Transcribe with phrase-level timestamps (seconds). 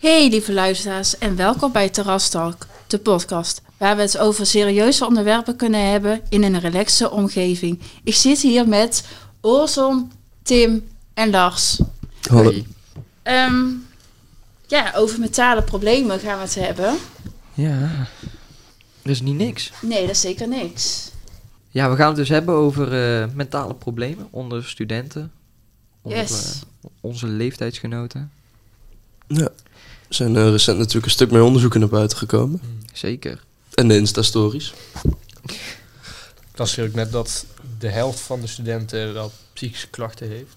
[0.00, 5.06] Hey lieve luisteraars en welkom bij Terras Talk, de podcast waar we het over serieuze
[5.06, 7.80] onderwerpen kunnen hebben in een relaxe omgeving.
[8.04, 9.06] Ik zit hier met
[9.40, 11.80] Orson, Tim en Lars.
[12.30, 12.52] Hallo.
[13.22, 13.64] Ehm,
[14.66, 16.96] ja, over mentale problemen gaan we het hebben.
[17.54, 18.06] Ja,
[19.02, 19.72] dat is niet niks.
[19.82, 21.10] Nee, dat is zeker niks.
[21.68, 22.86] Ja, we gaan het dus hebben over
[23.22, 25.32] eh, mentale problemen onder studenten.
[26.02, 26.60] Onder Yes.
[26.82, 28.30] eh, onze leeftijdsgenoten.
[29.26, 29.48] Ja.
[30.10, 32.60] Er zijn eh, recent natuurlijk een stuk meer onderzoeken naar buiten gekomen.
[32.92, 33.44] Zeker.
[33.74, 34.72] En de Insta-stories.
[36.54, 37.44] Dat is natuurlijk net dat
[37.78, 40.54] de helft van de studenten wel psychische klachten heeft.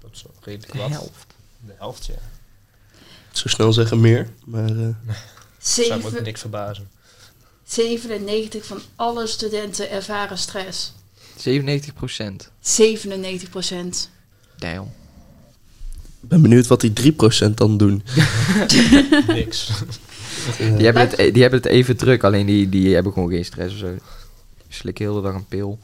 [0.00, 0.90] Dat is wel redelijk De wat.
[0.90, 1.26] helft.
[1.66, 2.14] De helft, ja.
[3.32, 4.28] Zo snel zeggen meer.
[4.44, 4.74] Maar eh,
[5.58, 6.88] Zou me ook Zeven- niks verbazen.
[7.64, 10.92] 97 van alle studenten ervaren stress.
[11.36, 12.50] 97 procent.
[12.60, 14.10] 97 procent.
[14.58, 14.92] Damn.
[16.24, 18.02] Ik ben benieuwd wat die 3% dan doen.
[19.28, 19.70] niks.
[20.58, 23.72] Die, hebben het, die hebben het even druk, alleen die, die hebben gewoon geen stress
[23.72, 23.86] of zo.
[23.86, 24.00] Die
[24.68, 25.78] slikken heel de dag een pil.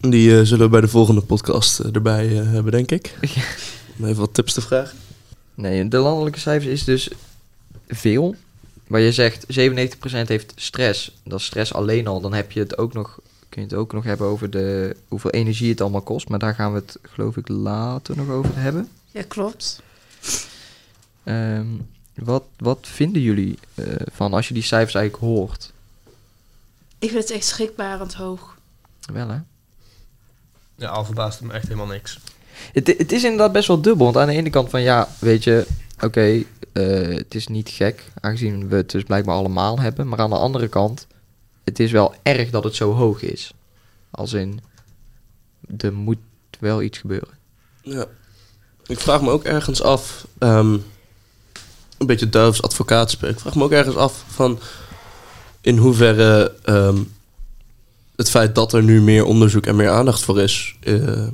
[0.00, 3.14] die eh, zullen we bij de volgende podcast eh, erbij eh, hebben, denk ik.
[3.98, 4.98] Om even wat tips te vragen.
[5.54, 7.08] Nee, de landelijke cijfers is dus
[7.88, 8.34] veel.
[8.86, 11.14] Waar je zegt 97% heeft stress.
[11.24, 12.20] Dat is stress alleen al.
[12.20, 15.30] Dan heb je het ook nog, kun je het ook nog hebben over de, hoeveel
[15.30, 16.28] energie het allemaal kost.
[16.28, 18.88] Maar daar gaan we het geloof ik later nog over hebben.
[19.18, 19.82] Ja, klopt.
[21.24, 21.66] Ehm,
[22.14, 25.72] wat, wat vinden jullie eh, van als je die cijfers eigenlijk hoort?
[26.98, 28.58] Ik vind het echt schrikbarend hoog.
[29.12, 29.38] Wel hè?
[30.74, 32.20] Ja, al verbaast het me echt helemaal niks.
[32.72, 34.04] Het, het is inderdaad best wel dubbel.
[34.04, 35.66] Want aan de ene kant van ja, weet je,
[36.00, 38.04] oké, eh, het is niet gek.
[38.20, 40.08] Aangezien we het dus blijkbaar allemaal hebben.
[40.08, 41.06] Maar aan de andere kant,
[41.64, 43.52] het is wel erg dat het zo hoog is.
[44.10, 44.60] Als in,
[45.78, 46.18] er moet
[46.58, 47.38] wel iets gebeuren.
[47.82, 48.06] Ja.
[48.88, 50.72] Ik vraag me ook ergens af, ehm,
[51.98, 53.34] een beetje duivels advocaat spelen.
[53.34, 54.58] Ik vraag me ook ergens af van
[55.60, 56.98] in hoeverre ehm,
[58.16, 61.26] het feit dat er nu meer onderzoek en meer aandacht voor is, eh,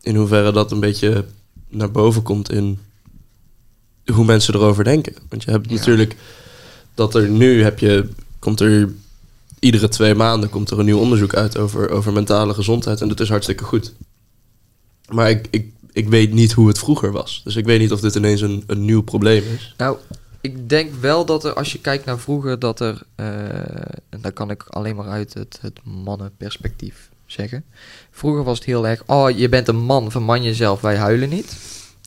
[0.00, 1.24] in hoeverre dat een beetje
[1.68, 2.78] naar boven komt in
[4.12, 5.14] hoe mensen erover denken.
[5.28, 5.74] Want je hebt Ja.
[5.76, 6.16] natuurlijk
[6.94, 8.08] dat er nu heb je,
[8.38, 8.92] komt er
[9.58, 13.20] iedere twee maanden komt er een nieuw onderzoek uit over, over mentale gezondheid en dat
[13.20, 13.92] is hartstikke goed.
[15.08, 17.40] Maar ik, ik, ik weet niet hoe het vroeger was.
[17.44, 19.74] Dus ik weet niet of dit ineens een, een nieuw probleem is.
[19.76, 19.96] Nou,
[20.40, 23.26] ik denk wel dat er, als je kijkt naar vroeger, dat er, eh,
[24.08, 27.64] en daar kan ik alleen maar uit het, het mannenperspectief zeggen.
[28.10, 31.56] Vroeger was het heel erg, oh, je bent een man, verman jezelf, wij huilen niet.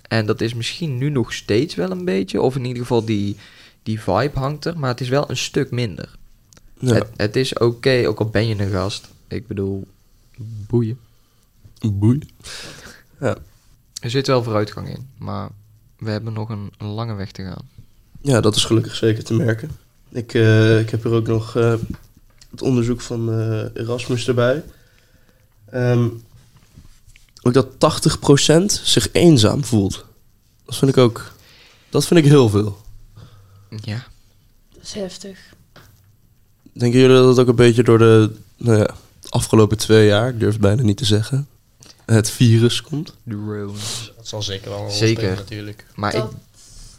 [0.08, 3.36] En dat is misschien nu nog steeds wel een beetje, of in ieder geval die,
[3.84, 6.16] die vibe hangt er, maar het is wel een stuk minder.
[6.80, 9.08] Ja, Het, het is oké, ook al ben je een gast.
[9.28, 9.88] Ik bedoel,
[10.68, 11.00] boeien.
[11.94, 12.20] boei.
[13.20, 13.38] Ja.
[14.00, 15.50] Er zit wel vooruitgang in, maar
[15.98, 17.70] we hebben nog een, een lange weg te gaan.
[18.22, 19.72] ja, dat is gelukkig zeker te merken.
[20.10, 21.76] Ik, eh, ik heb hier ook nog eh,
[22.52, 24.64] het onderzoek van eh, Erasmus erbij.
[25.66, 26.08] Ehm,
[27.42, 30.06] ook dat 80% zich eenzaam voelt.
[30.66, 31.32] Dat vind ik ook...
[31.90, 32.78] Dat vind ik heel veel.
[33.70, 34.06] Ja,
[34.74, 35.40] Dat is heftig.
[36.74, 38.96] Denken jullie dat het ook een beetje door de nou ja,
[39.30, 41.48] afgelopen twee jaar, ik durf het bijna niet te zeggen,
[42.16, 43.14] het virus komt?
[43.24, 44.14] de.
[44.16, 45.18] Dat zal zeker wel een rol Zeker.
[45.18, 45.86] spelen natuurlijk.
[45.96, 46.34] Maar ik, dat,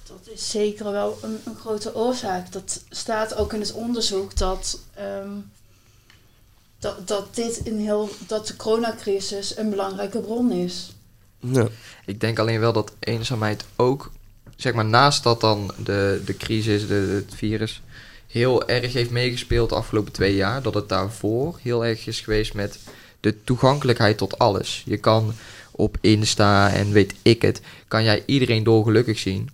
[0.07, 2.53] dat is zeker wel een, een grote oorzaak.
[2.53, 5.31] Dat staat ook in het onderzoek dat, ehm,
[6.79, 10.93] dat, dat dit in heel dat de coronacrisis een belangrijke bron is.
[11.41, 11.69] Ja.
[12.07, 14.13] Ik denk alleen wel dat eenzaamheid ook,
[14.57, 17.83] zeg maar naast dat dan de, de crisis, de, het virus,
[18.27, 20.63] heel erg heeft meegespeeld de afgelopen twee jaar.
[20.63, 22.79] Dat het daarvoor heel erg is geweest met
[23.21, 24.83] de toegankelijkheid tot alles.
[24.87, 25.33] Je kan
[25.71, 29.49] op Insta en weet ik het, kan jij iedereen dolgelukkig zien.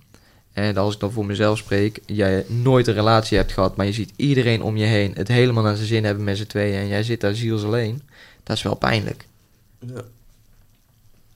[0.52, 3.92] En als ik dan voor mezelf spreek, jij nooit een relatie hebt gehad, maar je
[3.92, 6.88] ziet iedereen om je heen het helemaal naar zijn zin hebben met z'n tweeën en
[6.88, 8.02] jij zit daar ziels alleen.
[8.42, 9.26] Dat is wel pijnlijk.
[9.78, 10.02] Ja.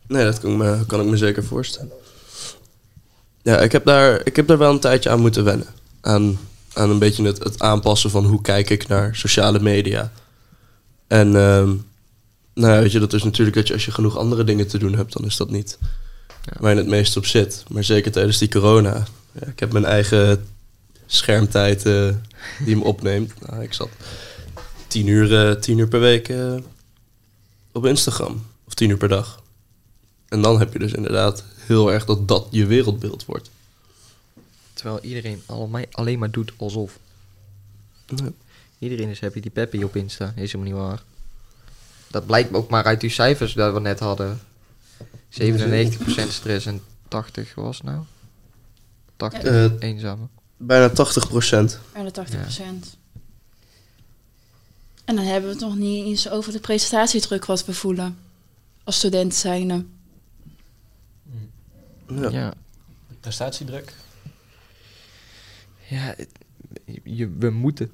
[0.06, 1.92] Nee, dat kan ik, me, kan ik me zeker voorstellen.
[3.42, 5.66] Ja, ik heb, daar, ik heb daar wel een tijdje aan moeten wennen.
[6.00, 6.38] Aan,
[6.72, 10.12] aan een beetje het, aanpassen van hoe kijk ik naar sociale media.
[11.06, 11.74] En ehm,
[12.58, 14.94] nou weet je, dat is natuurlijk dat je als je genoeg andere dingen te doen
[14.94, 15.78] hebt, dan is dat niet
[16.44, 16.56] Ja.
[16.60, 17.64] waar je het meest op zit.
[17.68, 19.06] Maar zeker tijdens die corona.
[19.32, 20.46] Ja, ik heb mijn eigen
[21.06, 22.08] schermtijd eh,
[22.64, 23.32] die me opneemt.
[23.48, 23.88] Nou, ik zat
[24.86, 26.54] tien uur, eh, tien uur per week eh,
[27.72, 28.46] op Instagram.
[28.66, 29.42] Of tien uur per dag.
[30.28, 33.50] En dan heb je dus inderdaad heel erg dat dat je wereldbeeld wordt.
[34.72, 36.98] Terwijl iedereen allemaal, alleen maar doet alsof.
[38.78, 40.32] Iedereen is happy die peppy op Insta.
[40.36, 41.02] Is helemaal niet waar.
[42.10, 44.40] Dat blijkt ook maar uit die cijfers dat we net hadden.
[45.28, 48.04] 97% stress en 80 was nou.
[49.16, 50.28] 80 Eh, eenzamen.
[50.56, 51.78] bijna 80 procent.
[51.92, 52.96] Bijna 80%.
[55.04, 58.18] En dan hebben we het nog niet eens over de presentatiedruk wat we voelen.
[58.84, 59.84] Als student zijnde.
[62.08, 62.28] Ja.
[62.30, 62.52] Ja,
[63.20, 63.92] Prestatiedruk.
[65.88, 66.28] ja het-
[67.04, 67.90] je, we moeten.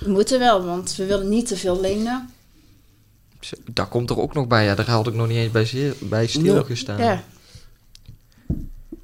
[0.00, 2.30] We moeten wel, want we willen niet te veel lenen.
[3.72, 4.64] Daar komt er ook nog bij.
[4.64, 6.98] Ja, daar had ik nog niet eens bij, zeer- bij stilgestaan.
[6.98, 7.22] Ja.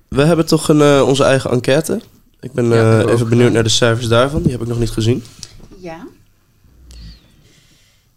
[0.09, 2.01] We hebben toch een, eh, onze eigen enquête.
[2.41, 3.53] Ik ben Ja, eh, even benieuwd gedaan.
[3.53, 4.43] naar de cijfers daarvan.
[4.43, 5.25] Die heb ik nog niet gezien.
[5.79, 6.07] Ja.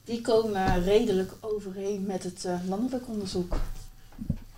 [0.05, 3.55] Die komen redelijk overeen met het eh, landelijk onderzoek.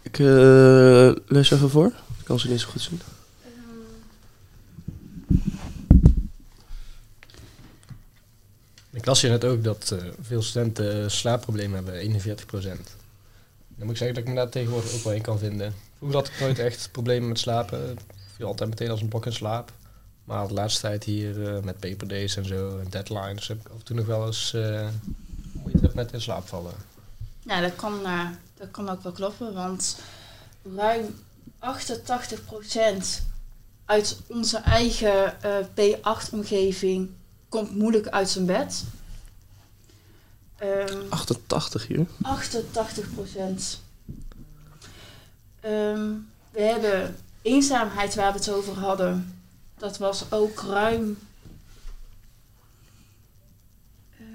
[0.02, 1.86] Ik eh, lees even voor.
[2.20, 3.02] Ik kan ze niet zo goed zien.
[8.96, 12.76] Ik las hier net ook dat eh, veel studenten slaapproblemen hebben, 41% Dan
[13.78, 15.74] moet ik zeggen dat ik me daar tegenwoordig ook wel in kan vinden.
[15.98, 17.92] Vroeger had ik nooit echt problemen met slapen.
[17.92, 18.00] Ik
[18.36, 19.72] viel altijd meteen als een blok in slaap.
[20.24, 23.78] Maar de laatste tijd hier eh, met paperdays en zo en deadlines heb ik af
[23.78, 24.88] en toe nog wel eens eh
[25.54, 26.74] moeite met in slaap vallen.
[27.40, 29.98] Ja, dat kan, eh, dat kan ook wel kloppen, want
[30.76, 31.06] ruim
[31.60, 33.24] 88%
[33.86, 37.10] uit onze eigen eh, P8-omgeving
[37.56, 38.84] komt moeilijk uit zijn bed.
[40.58, 42.06] Ehm 88 hier.
[42.22, 43.82] 88 procent.
[45.60, 46.12] Ehm,
[46.52, 49.40] we hebben eenzaamheid waar we het over hadden.
[49.78, 51.18] Dat was ook ruim.
[54.20, 54.26] ehm,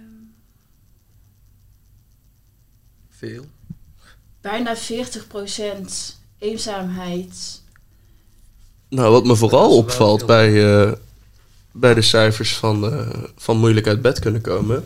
[3.08, 3.44] Veel.
[4.40, 7.62] bijna 40 procent eenzaamheid.
[8.88, 10.93] Nou, wat me vooral opvalt bij, eh,
[11.72, 14.84] bij de cijfers van, eh, van moeilijk uit bed kunnen komen...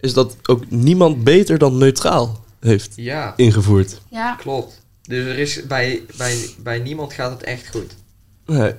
[0.00, 4.00] is dat ook niemand beter dan neutraal heeft Ja, ingevoerd.
[4.10, 4.84] Ja, klopt.
[5.02, 7.94] Dus er is bij, bij, bij niemand gaat het echt goed.
[8.46, 8.74] Nee.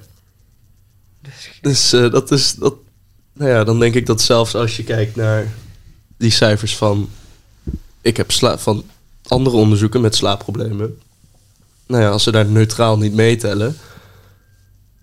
[1.22, 2.54] Dus, Dus eh, dat is...
[2.54, 2.76] Dat,
[3.34, 5.54] nou ja, dan denk ik dat zelfs als je kijkt naar
[6.18, 7.10] die cijfers van...
[8.02, 8.86] Ik heb sla van
[9.28, 11.00] andere onderzoeken met slaapproblemen.
[11.88, 13.78] Nou ja, als ze daar neutraal niet meetellen...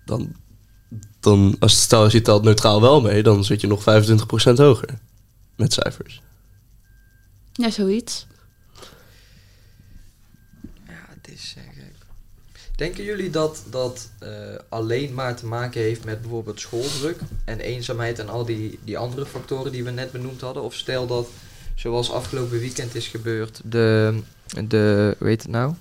[0.05, 0.35] Dan,
[1.25, 3.23] dan als, stel je telt neutraal wel mee...
[3.23, 3.83] dan zit je nog 25%
[4.55, 4.89] hoger
[5.55, 6.21] met cijfers.
[7.53, 8.27] ja zoiets.
[10.87, 11.95] ja, het is eh, gek.
[12.75, 14.29] Denken jullie dat dat eh,
[14.69, 19.25] alleen maar te maken heeft met bijvoorbeeld schooldruk en eenzaamheid en al die, die andere
[19.25, 20.63] factoren die we net benoemd hadden?
[20.63, 21.27] Of stel dat,
[21.75, 24.19] zoals afgelopen weekend is gebeurd, de,
[24.67, 25.73] de heet het nou?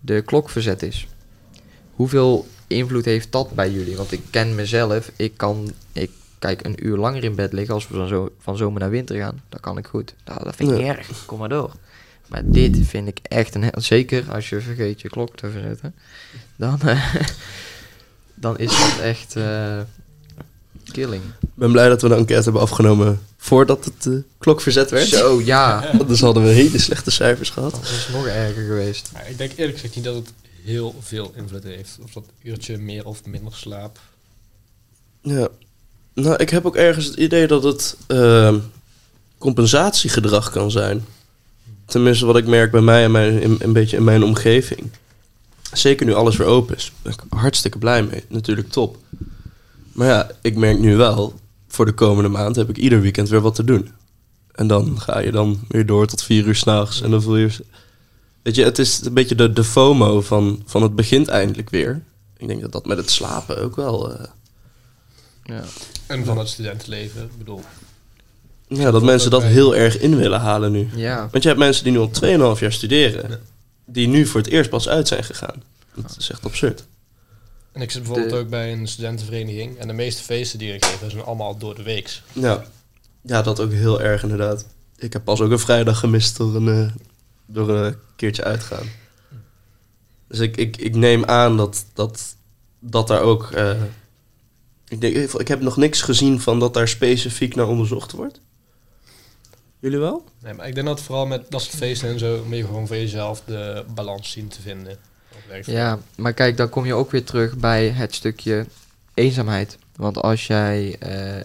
[0.00, 1.06] De klok verzet is.
[1.94, 3.96] Hoeveel invloed heeft dat bij jullie?
[3.96, 7.88] Want ik ken mezelf, ik kan, ik kijk een uur langer in bed liggen als
[7.88, 9.42] we dan zo van zomer naar winter gaan.
[9.48, 10.14] Dat kan ik goed.
[10.24, 11.24] Nou, dat vind ik niet erg.
[11.26, 11.72] Kom maar door.
[12.26, 13.62] Maar dit vind ik echt een...
[13.62, 15.94] he- Zeker als je vergeet je klok te verzetten.
[16.56, 17.14] Dan, eh,
[18.34, 19.78] dan is dat echt eh,
[20.92, 21.22] killing.
[21.40, 23.20] Ik ben blij dat we de enquête hebben afgenomen...
[23.36, 25.06] voordat het eh, klok verzet werd.
[25.08, 25.78] Zo, ja.
[26.00, 27.70] Anders hadden we hele slechte cijfers gehad.
[27.70, 29.10] Dat is nog erger geweest.
[29.12, 30.32] Maar ik denk eerlijk gezegd niet dat het
[30.66, 31.98] heel veel invloed heeft.
[32.02, 34.00] Of dat uurtje meer of minder slaap.
[35.22, 35.48] Ja.
[36.14, 38.58] Nou, ik heb ook ergens het idee dat het ehm,
[39.38, 41.04] compensatiegedrag kan zijn.
[41.84, 44.90] Tenminste, wat ik merk bij mij en mijn, een beetje in mijn omgeving.
[45.72, 46.92] Zeker nu alles weer open is.
[47.02, 48.24] Ben ik hartstikke blij mee.
[48.28, 48.98] Natuurlijk top.
[49.92, 51.34] Maar ja, ik merk nu wel,
[51.68, 53.90] voor de komende maand heb ik ieder weekend weer wat te doen.
[54.52, 57.02] En dan ga je dan weer door tot vier uur s'nachts.
[57.02, 57.50] En dan voel je...
[58.46, 62.02] Weet je, het is een beetje de, de FOMO van, van het begint eindelijk weer.
[62.36, 64.12] Ik denk dat dat met het slapen ook wel...
[64.12, 64.24] eh,
[65.44, 65.62] Ja.
[66.06, 67.22] En van het studentenleven.
[67.22, 67.60] Ik bedoel,
[68.68, 70.88] Ja, dat mensen dat heel erg in willen halen nu.
[70.94, 71.28] Ja.
[71.30, 73.38] Want je hebt mensen die nu al 2,5 jaar studeren, Ja.
[73.86, 75.62] die nu voor het eerst pas uit zijn gegaan.
[75.94, 76.84] Dat is echt absurd.
[77.72, 79.78] En ik zit bijvoorbeeld De- ook bij een studentenvereniging.
[79.78, 82.22] En de meeste feesten die er geven zijn allemaal door de weeks.
[82.32, 82.64] Ja.
[83.22, 84.66] ja, dat ook heel erg inderdaad.
[84.96, 86.92] Ik heb pas ook een vrijdag gemist door een, eh,
[87.46, 88.86] door een keertje uitgaan.
[90.28, 92.36] Dus ik, ik, ik neem aan dat, dat,
[92.78, 93.50] dat daar ook...
[93.50, 93.82] eh,
[94.88, 98.40] ik, denk, ik heb nog niks gezien van dat daar specifiek naar onderzocht wordt.
[99.78, 100.24] Jullie wel?
[100.42, 102.44] Nee, maar ik denk dat vooral met dat soort feesten en zo...
[102.46, 104.98] moet je gewoon voor jezelf de balans zien te vinden.
[105.62, 108.66] Ja, maar kijk, dan kom je ook weer terug bij het stukje
[109.14, 109.78] eenzaamheid.
[109.96, 111.44] Want als jij, eh,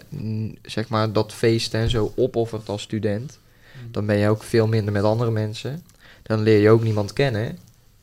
[0.62, 3.40] zeg maar, dat feest en zo opoffert als student...
[3.92, 5.84] dan ben je ook veel minder met andere mensen.
[6.32, 7.58] Dan leer je ook niemand kennen.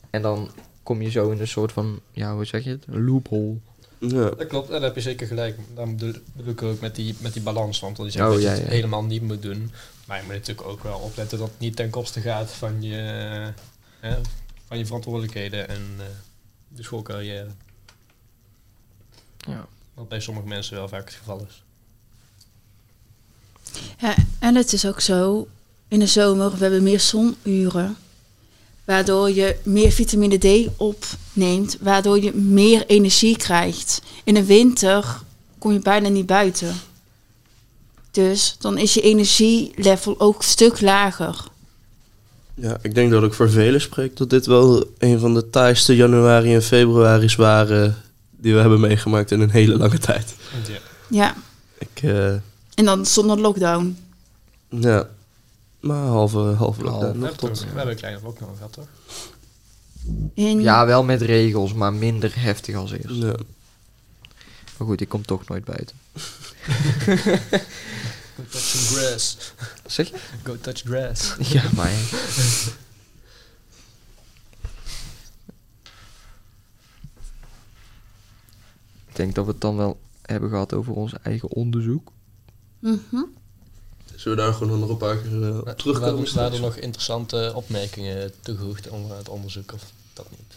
[0.09, 0.51] En dan
[0.83, 2.85] kom je zo in een soort van, ja, hoe zeg je het?
[2.87, 3.55] Een loophole.
[3.97, 4.29] Ja.
[4.29, 5.57] Dat klopt, en daar heb je zeker gelijk.
[5.75, 7.79] Daarom bedoel, ik ook met die, met die balans.
[7.79, 8.69] Want je zegt Oh, dat je ja, het ja.
[8.69, 9.71] helemaal niet moet doen.
[10.05, 13.51] Maar je moet natuurlijk ook wel opletten dat het niet ten koste gaat van je,
[13.99, 14.15] eh,
[14.67, 16.05] van je verantwoordelijkheden en eh,
[16.67, 17.49] de schoolcarrière.
[19.37, 19.67] Ja.
[19.93, 21.63] Wat bij sommige mensen wel vaak het geval is.
[23.97, 25.47] Ja, en het is ook zo,
[25.87, 27.97] in de zomer, we hebben meer zonuren.
[28.89, 34.01] Waardoor je meer vitamine D opneemt, waardoor je meer energie krijgt.
[34.23, 35.19] In de winter
[35.57, 36.75] kom je bijna niet buiten.
[38.11, 41.43] Dus dan is je energielevel ook een stuk lager.
[42.53, 45.95] Ja, ik denk dat ik voor velen spreek dat dit wel een van de taaiste
[45.95, 47.95] januari en februari's waren
[48.37, 50.35] die we hebben meegemaakt in een hele lange tijd.
[50.53, 50.79] Want ja,
[51.09, 51.35] Ja,
[51.77, 52.33] Ik, eh,
[52.73, 53.97] en dan zonder lockdown.
[54.69, 55.07] ja,
[55.79, 57.59] maar halve, halve Nou, lockdown we, nog toch- tot.
[57.59, 58.87] we hebben een kleine lockdown gehad, toch?
[60.33, 63.05] In, ja, wel met regels, maar minder heftig als eerst.
[63.15, 63.35] Ja.
[64.77, 65.95] Maar goed, ik kom toch nooit buiten.
[68.35, 69.37] Go touch some grass.
[69.85, 70.15] Zeg je?
[70.43, 71.35] Go touch grass.
[71.53, 71.91] Ja, maar...
[79.07, 82.11] Ik denk dat we het dan wel hebben gehad over ons eigen onderzoek.
[82.79, 83.23] Mhm.
[84.19, 86.11] Zullen we daar gewoon nog een paar keer eh, op Waren terugkomen?
[86.13, 86.55] waren straks?
[86.55, 89.81] er nog interessante opmerkingen toegevoegd onder het onderzoek of
[90.13, 90.55] dat niet?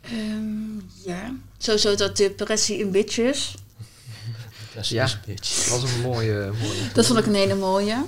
[0.00, 3.54] Ehm, ja, sowieso dat depressie in bitches.
[4.74, 5.04] Dat is Ja.
[5.04, 5.68] een bitch.
[5.68, 6.52] Dat was een mooie...
[6.62, 6.92] mooie.
[6.94, 8.04] Dat vond ik een hele mooie.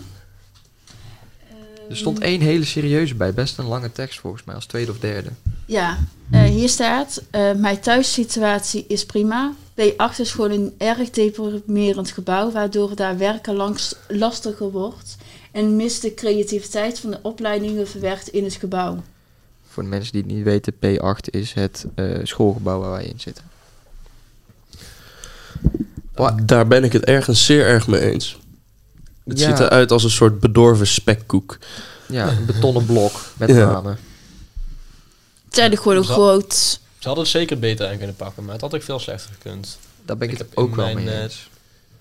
[1.89, 4.99] Er stond één hele serieuze bij, best een lange tekst volgens mij, als tweede of
[4.99, 5.31] derde.
[5.67, 5.99] Ja,
[6.31, 9.53] eh, hier staat: eh, Mijn thuissituatie is prima.
[9.81, 15.17] B8 is gewoon een erg deprimerend gebouw, waardoor daar werken langs lastiger wordt.
[15.53, 19.03] En mist de creativiteit van de opleidingen verwerkt in het gebouw.
[19.69, 23.21] Voor de mensen die het niet weten, P8 is het eh, schoolgebouw waar wij in
[23.21, 23.45] zitten.
[26.45, 28.39] Daar ben ik het ergens zeer erg mee eens.
[29.25, 29.49] Het Ja.
[29.49, 31.59] ziet eruit als een soort bedorven spekkoek.
[32.09, 33.55] Ja, een betonnen blok met Ja.
[33.73, 33.93] namen.
[35.45, 36.81] Het is eigenlijk gewoon een groot.
[37.07, 39.79] Ze hadden het zeker beter aan kunnen pakken, maar het had ook veel slechter gekund.
[40.05, 41.49] Daar ben ik, Ik het ook wel mee eh, eens.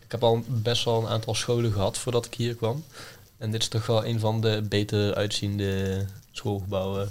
[0.06, 2.84] Ik heb al best wel een aantal scholen gehad voordat ik hier kwam.
[3.38, 7.10] En dit is toch wel een van de beter uitziende schoolgebouwen.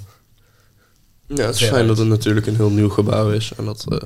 [1.27, 3.99] Ja, het is fijn dat het natuurlijk een heel nieuw gebouw is en dat eh,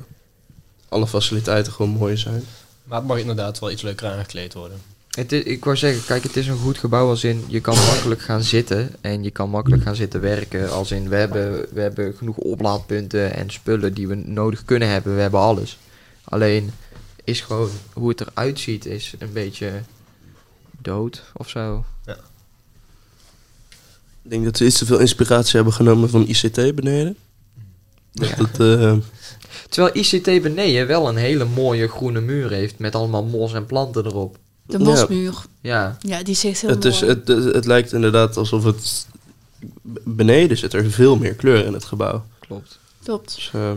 [0.89, 2.43] alle faciliteiten gewoon mooi zijn.
[2.83, 4.81] Maar het mag inderdaad wel iets leuker aangekleed worden.
[5.09, 7.75] Het is, ik wou zeggen, kijk, het is een goed gebouw als in je kan
[7.75, 10.71] makkelijk gaan zitten en je kan makkelijk gaan zitten werken.
[10.71, 15.15] Als in we hebben, we hebben genoeg oplaadpunten en spullen die we nodig kunnen hebben.
[15.15, 15.77] We hebben alles.
[16.23, 16.71] Alleen
[17.23, 19.71] is gewoon hoe het eruit ziet, is een beetje
[20.81, 21.85] dood of zo.
[24.23, 27.17] Ik denk dat ze iets te veel inspiratie hebben genomen van ICT beneden.
[28.11, 28.35] Dat Ja.
[28.35, 28.97] het, eh,
[29.69, 34.05] Terwijl ICT beneden wel een hele mooie groene muur heeft met allemaal mos en planten
[34.05, 34.37] erop.
[34.69, 35.33] De mosmuur.
[35.61, 37.13] Ja, Ja, die zegt heel het, is, mooi.
[37.13, 39.07] het, het lijkt inderdaad alsof het...
[40.03, 42.25] Beneden zit er veel meer kleur in het gebouw.
[42.39, 42.79] klopt.
[43.03, 43.35] Klopt.
[43.35, 43.71] Dus, eh,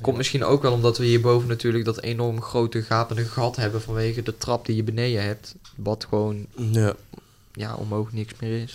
[0.00, 4.22] Komt misschien ook wel omdat we hierboven natuurlijk dat enorm grote gapende gat hebben vanwege
[4.22, 5.54] de trap die je beneden hebt.
[5.74, 6.94] Wat gewoon ja.
[7.52, 8.74] ja, omhoog niks meer is.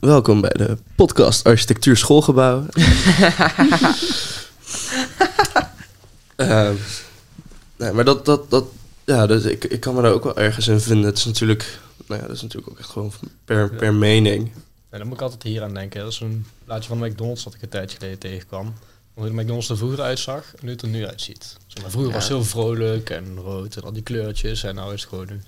[0.00, 2.66] Welkom bij de podcast Architectuur Schoolgebouw.
[6.36, 6.74] Ehm,
[7.76, 8.64] nee, maar dat, dat, dat,
[9.12, 11.04] ja, dus ik, ik kan me daar ook wel ergens in vinden.
[11.06, 13.12] Het is natuurlijk, nou ja, dat is natuurlijk ook echt gewoon
[13.44, 14.50] per, per mening.
[14.90, 16.00] En dan moet ik altijd hier aan denken.
[16.02, 18.72] Dat is een plaatje van de McDonald's dat ik een tijdje geleden tegenkwam.
[19.14, 21.56] Hoe de McDonald's er vroeger uitzag en hoe het er nu uitziet.
[21.66, 22.16] Zeg maar, vroeger Ja.
[22.18, 24.62] was het heel vrolijk en rood en al die kleurtjes.
[24.62, 25.42] En nu is het gewoon een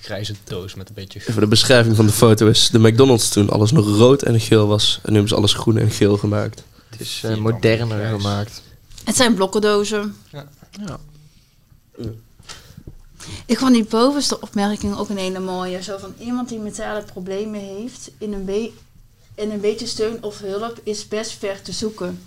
[0.00, 1.20] grijze doos met een beetje...
[1.20, 4.66] Even de beschrijving van de foto is de McDonald's toen alles nog rood en geel
[4.66, 4.94] was.
[5.02, 6.62] En nu hebben ze alles groen en geel gemaakt.
[6.90, 8.62] Het is eh, moderner gemaakt.
[9.04, 10.16] Het zijn blokkendozen.
[10.32, 10.48] Ja.
[13.46, 15.82] Ik vond die bovenste opmerking ook een hele mooie.
[15.82, 18.72] Zo van iemand die mentale problemen heeft in een, be
[19.34, 22.20] een beetje steun of hulp is best ver te zoeken.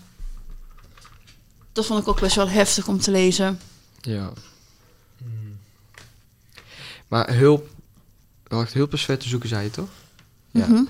[1.72, 3.60] Dat vond ik ook best wel heftig om te lezen.
[4.02, 4.34] Ja.
[7.08, 7.68] Maar hulp...
[8.48, 9.90] Wacht, hulp is ver te zoeken, zei je toch?
[10.52, 10.68] Ja.
[10.68, 10.84] Mhm.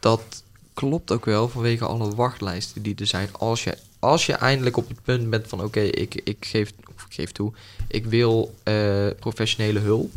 [0.00, 0.42] Dat
[0.74, 3.28] klopt ook wel vanwege alle wachtlijsten die er zijn.
[3.32, 5.62] Als je, als je eindelijk op het punt bent van...
[5.62, 6.72] Oké, ik, ik, geef,
[7.12, 7.52] ik geef toe.
[7.88, 10.12] Ik wil eh, professionele hulp.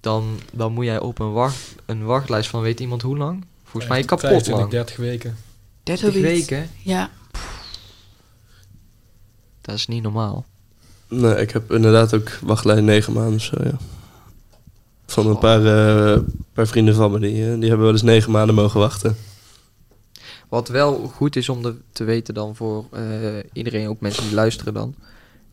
[0.00, 3.44] Dan, dan moet jij op een, wacht, een wachtlijst van weet iemand hoe lang?
[3.64, 4.70] Volgens mij kapot 25, lang.
[4.70, 5.36] 30 weken.
[5.82, 6.28] 30 Zoiets.
[6.30, 6.70] weken?
[6.82, 7.10] Ja.
[9.60, 10.44] Dat is niet normaal.
[11.08, 13.76] Nee, ik heb inderdaad ook wachtlijn negen maanden of zo, ja.
[15.06, 15.64] Van een paar,
[16.14, 16.20] eh,
[16.52, 19.16] paar vrienden van me, die, eh, die hebben wel eens negen maanden mogen wachten.
[20.48, 23.02] Wat wel goed is om de- te weten dan voor eh,
[23.52, 24.94] iedereen, ook mensen die luisteren dan,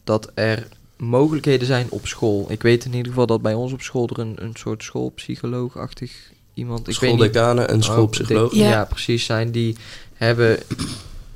[0.03, 0.67] dat er
[0.98, 2.46] mogelijkheden zijn op school.
[2.50, 6.12] Ik weet in ieder geval dat bij ons op school er een, een soort schoolpsycholoog-achtig
[6.53, 8.58] iemand, ik weet niet, Schooldecanen en schoolpsychologen.
[8.58, 8.70] Ja.
[8.70, 8.86] Ja.
[8.86, 9.51] precies zijn.
[9.51, 9.75] Die
[10.13, 10.60] hebben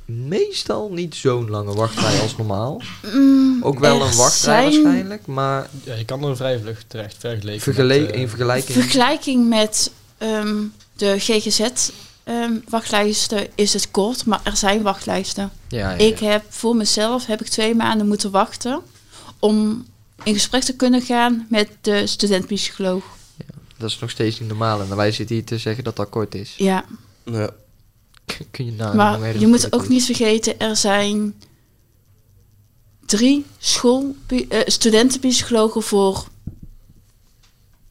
[0.04, 2.82] meestal niet zo'n lange wachtrij als normaal.
[3.14, 7.16] Mm, Ook wel een wachtrij zijn waarschijnlijk, maar Ja, je kan er vrij vlug terecht
[7.18, 7.60] vergeleken.
[7.62, 8.72] vergele- met, eh, in vergelijking...
[8.78, 10.56] Vergelijking met ehm,
[10.96, 11.18] de
[12.26, 15.50] GGZ-wachtlijsten is het kort, maar er zijn wachtlijsten.
[15.68, 18.82] ja, ja, Ik heb voor mezelf heb ik twee maanden moeten wachten
[19.38, 19.86] om
[20.22, 23.04] in gesprek te kunnen gaan met de studentpsycholoog.
[23.78, 24.80] Dat is nog steeds niet normaal.
[24.80, 26.54] En wij zitten hier te zeggen dat dat kort is.
[26.56, 26.84] Ja,
[27.24, 27.50] Ja.
[28.50, 29.88] Kun je nou maar je moet ook is?
[29.88, 31.34] niet vergeten, er zijn
[33.06, 34.16] drie school,
[34.48, 36.26] eh, studentenpsychologen voor.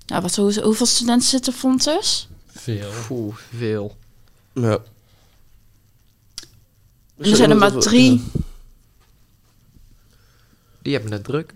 [0.05, 2.27] Nou, wat, hoe- hoeveel studenten zitten Fontes?
[2.47, 2.91] Veel.
[3.09, 3.95] Oeh, veel.
[4.55, 4.79] Ja.
[7.17, 8.23] En er zijn er maar drie.
[10.81, 11.53] Die hebben het druk.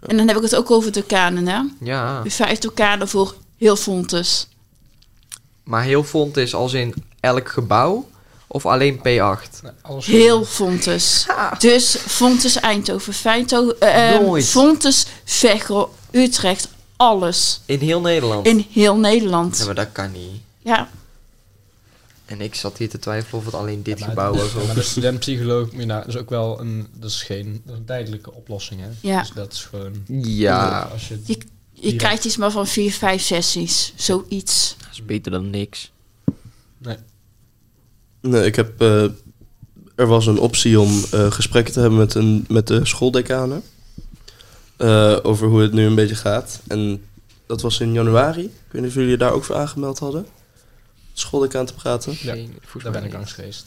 [0.00, 1.60] En dan heb ik het ook over decanen, hè?
[1.80, 2.22] Ja.
[2.26, 4.48] Vijf decanen voor heel Fontes.
[5.62, 8.08] Maar heel font is als in elk gebouw
[8.46, 9.02] of alleen P8?
[9.02, 11.26] Nou, alles Heel Fontes.
[11.58, 14.44] Dus Fontes Eindhoven, Feinto, eh, eh, Nooit.
[14.44, 17.60] Fontes Veghel, Utrecht, alles.
[17.64, 18.46] In heel Nederland.
[18.46, 19.58] In heel Nederland.
[19.58, 20.40] Ja, maar dat kan niet.
[20.58, 20.88] Ja,
[22.26, 24.66] En ik zat hier te twijfelen of het alleen dit maar gebouw de- was.
[24.66, 28.32] Maar de studentpsycholoog, dat is ook wel een, dat is geen, dat is een tijdelijke
[28.32, 28.88] oplossing, hè?
[29.00, 29.20] Ja.
[29.20, 29.92] Dus dat is gewoon,
[30.22, 31.32] Ja, als je, je,
[31.72, 31.96] je Direct.
[31.96, 33.92] krijgt iets maar van vier, vijf sessies.
[33.96, 34.76] Zoiets.
[34.78, 35.92] dat is beter dan niks.
[36.78, 36.96] nee,
[38.20, 38.80] Nee, ik heb...
[38.80, 39.02] eh,
[39.94, 43.62] er was een optie om eh, gesprekken te hebben met, een, met de schooldecanen.
[44.76, 46.60] eh, over hoe het nu een beetje gaat.
[46.66, 47.04] En
[47.46, 48.42] dat was in januari.
[48.44, 50.26] Ik weet niet of jullie je daar ook voor aangemeld hadden.
[51.18, 52.14] Schooldecaan te praten.
[52.20, 52.34] Ja,
[52.82, 53.66] daar ben ik langs geweest.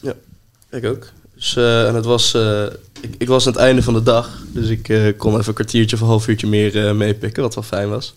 [0.69, 1.07] Ik ook.
[1.35, 2.63] Dus, eh, en het was, eh,
[3.01, 5.53] ik, ik was aan het einde van de dag, dus ik eh, kon even een
[5.53, 8.15] kwartiertje of een half uurtje meer eh, meepikken, wat wel fijn was.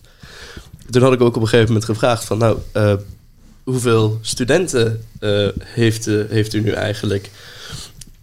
[0.90, 2.94] Toen had ik ook op een gegeven moment gevraagd van, nou, eh,
[3.64, 7.30] hoeveel studenten eh, heeft, heeft u nu eigenlijk?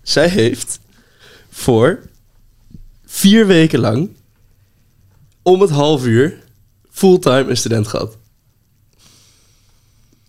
[0.01, 0.79] Zij heeft
[1.49, 1.99] voor
[3.05, 4.09] vier weken lang
[5.41, 6.37] om het half uur
[6.91, 8.17] fulltime een student gehad.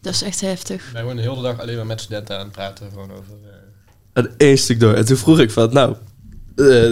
[0.01, 0.91] Dat is echt heftig.
[0.93, 3.35] Wij wonen de hele dag alleen maar met studenten aan het praten, gewoon over...
[3.45, 3.49] eh,
[4.13, 4.93] En één stuk door.
[4.95, 5.97] En toen vroeg ik van, nou...
[6.57, 6.89] eh,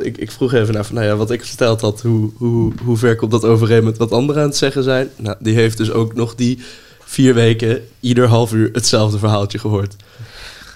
[0.00, 2.96] ik, ik vroeg even naar van, nou ja, wat ik verteld had, hoe, hoe, hoe
[2.96, 5.08] ver komt dat overeen met wat anderen aan het zeggen zijn?
[5.16, 6.58] Nou, die heeft dus ook nog die
[7.04, 9.96] vier weken, ieder half uur, hetzelfde verhaaltje gehoord.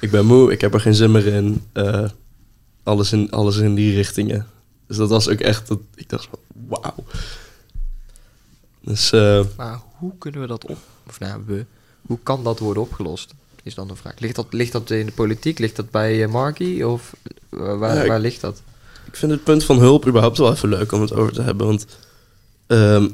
[0.00, 1.62] Ik ben moe, ik heb er geen zin meer in.
[1.72, 2.08] eh,
[2.82, 4.46] alles, in alles in die richtingen.
[4.86, 6.94] Dus dat was ook echt, dat, ik dacht van, wauw.
[8.80, 10.78] Dus, eh, Maar hoe kunnen we dat op...
[11.06, 11.64] Of nou, we...
[12.06, 13.34] Hoe kan dat worden opgelost?
[13.62, 14.18] Is dan de vraag.
[14.18, 15.58] Ligt dat, ligt dat in de politiek?
[15.58, 16.82] Ligt dat bij eh, Marky?
[16.82, 17.12] Of
[17.50, 18.62] eh, waar, Ja, ik- waar ligt dat?
[19.06, 21.66] Ik vind het punt van hulp überhaupt wel even leuk om het over te hebben.
[21.66, 21.86] Want
[22.66, 23.08] ehm,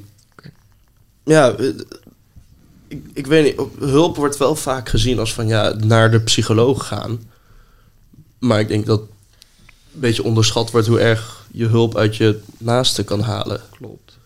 [1.25, 1.67] ja, eh,
[2.89, 3.59] ik, ik weet niet.
[3.59, 7.31] op- Hulp wordt wel vaak gezien als van ja, naar de psycholoog gaan.
[8.39, 13.05] Maar ik denk dat een beetje onderschat wordt hoe erg je hulp uit je naaste
[13.05, 13.61] kan halen.
[13.71, 14.17] Klopt.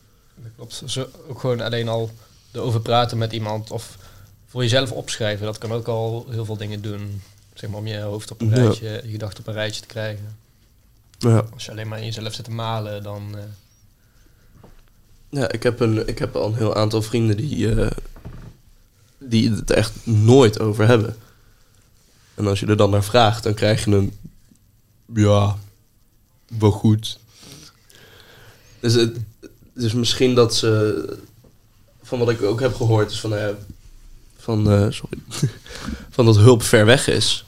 [0.43, 0.83] Dat klopt.
[0.87, 2.11] Zo, ook gewoon alleen al
[2.55, 3.97] erover praten met iemand of
[4.47, 5.47] voor jezelf opschrijven.
[5.47, 7.23] Dat kan ook al heel veel dingen doen.
[7.55, 8.55] Zeg maar om je hoofd op een Ja.
[8.55, 10.37] rijtje, je gedachten op een rijtje te krijgen.
[11.19, 13.37] Ja, Als je alleen maar in jezelf zit te malen, dan...
[13.39, 13.43] eh,
[15.29, 17.91] ja ik, heb een, ik heb al een heel aantal vrienden die, eh,
[19.19, 21.17] die het echt nooit over hebben.
[22.35, 24.17] En als je er dan naar vraagt, dan krijg je een...
[25.15, 25.57] Ja,
[26.59, 27.19] wel goed.
[28.81, 29.17] Dus, het,
[29.75, 31.19] dus misschien dat ze...
[32.05, 33.31] Van wat ik ook heb gehoord is van...
[33.31, 33.55] ja,
[34.37, 35.19] van, eh, sorry.
[36.17, 37.45] van dat hulp ver weg is.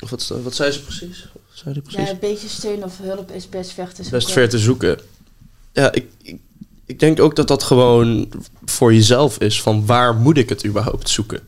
[0.00, 1.26] Of wat, wat zei ze precies?
[1.52, 2.00] Zei die precies?
[2.00, 4.18] Ja, een beetje steun of hulp is best ver te zoeken.
[4.18, 5.00] best ver te zoeken.
[5.72, 6.36] Ja, ik, ik,
[6.86, 8.32] ik denk ook dat dat gewoon
[8.64, 9.62] voor jezelf is.
[9.62, 11.40] Van waar moet ik het überhaupt zoeken?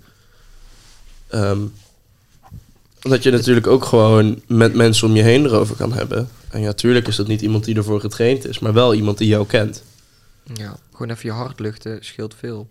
[1.28, 1.62] Ehm,
[3.02, 6.28] omdat je natuurlijk ook gewoon met mensen om je heen erover kan hebben.
[6.50, 9.28] En ja, tuurlijk is dat niet iemand die ervoor getraind is, maar wel iemand die
[9.28, 9.82] jou kent.
[10.54, 12.68] Ja, gewoon even je hart luchten scheelt veel.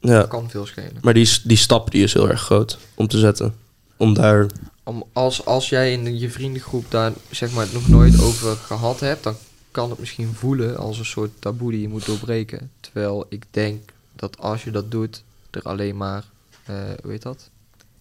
[0.00, 0.96] Ja, Kan veel schelen.
[1.02, 3.54] maar die, die stap die is heel erg groot om te zetten.
[3.96, 4.46] Om daar...
[4.84, 9.00] Om, als, als jij in je vriendengroep daar zeg maar, het nog nooit over gehad
[9.00, 9.34] hebt, dan
[9.70, 12.70] kan het misschien voelen als een soort taboe die je moet doorbreken.
[12.80, 16.24] Terwijl ik denk dat als je dat doet, er alleen maar,
[16.64, 17.50] eh hoe heet dat?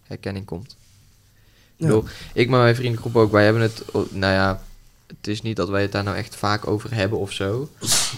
[0.03, 0.71] Herkenning komt.
[0.71, 0.75] Ik,
[1.75, 1.86] Ja.
[1.86, 2.03] bedoel,
[2.34, 4.62] ik met mijn vriendengroep ook, wij hebben het, nou ja,
[5.17, 7.69] het is niet dat wij het daar nou echt vaak over hebben of zo.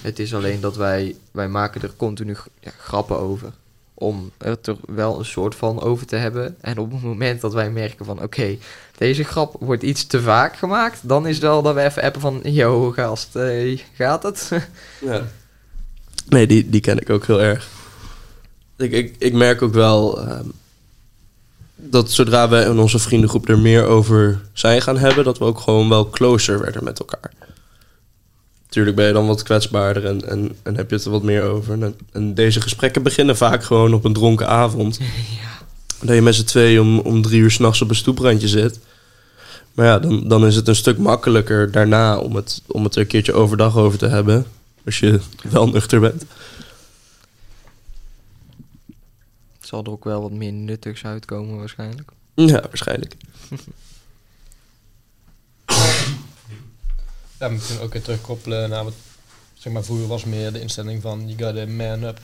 [0.02, 3.52] Het is alleen dat wij, wij maken er continu ja, grappen over.
[3.94, 6.56] Om het er wel een soort van over te hebben.
[6.62, 8.58] En op het moment dat wij merken van, oké,
[8.98, 11.00] deze grap wordt iets te vaak gemaakt.
[11.08, 14.50] Dan is het wel dat we even appen van, yo gast, eh, gaat het?
[15.00, 15.28] Ja.
[16.28, 17.70] Nee, die, die ken ik ook heel erg.
[18.78, 20.46] ik, ik, ik merk ook wel ehm,
[21.90, 25.60] dat zodra wij in onze vriendengroep er meer over zijn gaan hebben, dat we ook
[25.60, 27.32] gewoon wel closer werden met elkaar.
[28.70, 31.44] Tuurlijk ben je dan wat kwetsbaarder en, en, en heb je het er wat meer
[31.44, 31.82] over.
[31.82, 35.00] En, en deze gesprekken beginnen vaak gewoon op een dronken avond.
[36.04, 38.80] Dat je met z'n tweeën om, om drie uur s'nachts op een stoeprandje zit.
[39.74, 43.02] Maar ja, dan, dan is het een stuk makkelijker daarna om het, om het er
[43.02, 44.46] een keertje overdag over te hebben.
[44.86, 46.26] Als je wel nuchter bent.
[49.60, 52.12] Het zal er ook wel wat meer nuttigs uitkomen waarschijnlijk.
[52.34, 53.16] Ja, waarschijnlijk.
[57.40, 58.94] Ja, we kunnen ook weer terugkoppelen naar wat,
[59.54, 62.20] zeg maar, vroeger was meer de instelling van you gotta man up.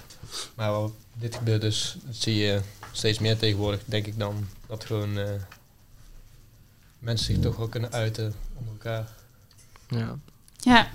[0.56, 4.86] Maar wat dit gebeurt dus, dat zie je steeds meer tegenwoordig, denk ik dan, dat
[4.86, 5.30] gewoon eh,
[7.00, 9.08] mensen zich toch wel kunnen uiten onder elkaar.
[9.88, 10.18] Ja.
[10.58, 10.90] Ja.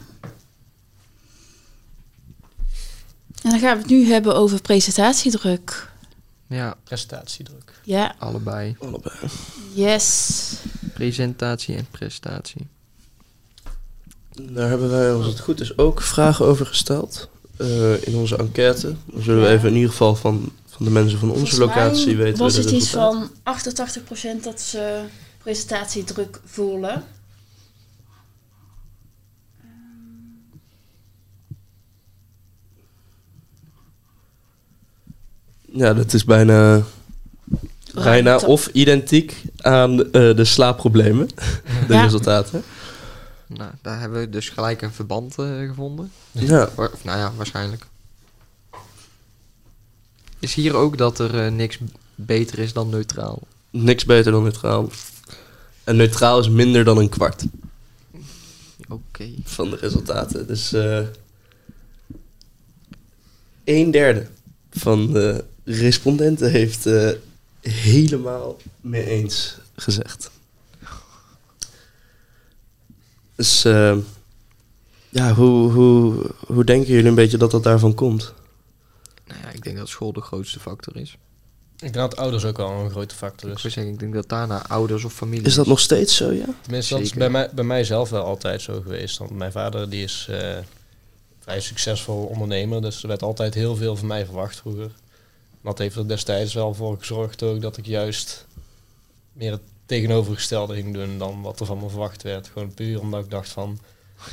[3.42, 5.91] En dan gaan we het nu hebben over presentatiedruk.
[6.52, 7.72] Ja, Prestatiedruk.
[7.84, 8.76] Ja, allebei.
[8.80, 9.14] Allebei.
[9.74, 10.52] yes.
[10.94, 12.66] Presentatie en prestatie.
[14.50, 17.28] Daar hebben wij, als het goed is, ook vragen over gesteld.
[17.56, 18.94] eh, in onze enquête.
[19.12, 21.84] Dan zullen we even in ieder geval van, van de mensen van onze Volgens mij
[21.84, 22.38] locatie weten.
[22.38, 23.30] was het iets van
[24.40, 25.02] 88% dat ze
[25.42, 27.04] presentatiedruk voelen.
[35.74, 36.82] Ja, dat is bijna,
[37.94, 41.28] bijna of identiek aan eh, de slaapproblemen.
[41.88, 42.02] de Ja.
[42.02, 42.62] resultaten.
[43.46, 46.12] Nou, daar hebben we dus gelijk een verband eh, gevonden.
[46.30, 46.68] Ja.
[46.76, 47.86] Of, nou ja, waarschijnlijk.
[50.38, 51.78] Is hier ook dat er eh, niks
[52.14, 53.38] beter is dan neutraal?
[53.70, 54.88] Niks beter dan neutraal.
[55.84, 57.44] En neutraal is minder dan een kwart
[58.88, 59.28] Oké.
[59.44, 60.46] van de resultaten.
[60.46, 61.00] Dus eh
[63.64, 64.26] een derde
[64.70, 67.10] van de respondenten heeft eh,
[67.60, 70.30] helemaal mee eens gezegd.
[73.34, 73.96] Dus eh,
[75.08, 78.34] ja, hoe, hoe, hoe denken jullie een beetje dat dat daarvan komt?
[79.26, 81.16] Nou ja, ik denk dat school de grootste factor is.
[81.82, 83.62] Ik denk dat ouders ook wel een grote factor Ik is.
[83.62, 86.44] zeggen, ik denk dat daarna ouders of familie Is dat nog steeds zo, ja?
[86.60, 89.18] Tenminste, dat is bij, mij, bij mij zelf wel altijd zo geweest.
[89.18, 90.58] Want mijn vader die is eh,
[91.40, 92.82] vrij succesvol ondernemer.
[92.82, 94.90] Dus er werd altijd heel veel van mij verwacht vroeger.
[95.62, 98.46] Dat heeft er destijds wel voor gezorgd ook dat ik juist
[99.32, 102.48] meer het tegenovergestelde ging doen dan wat er van me verwacht werd.
[102.52, 103.78] Gewoon puur omdat ik dacht van,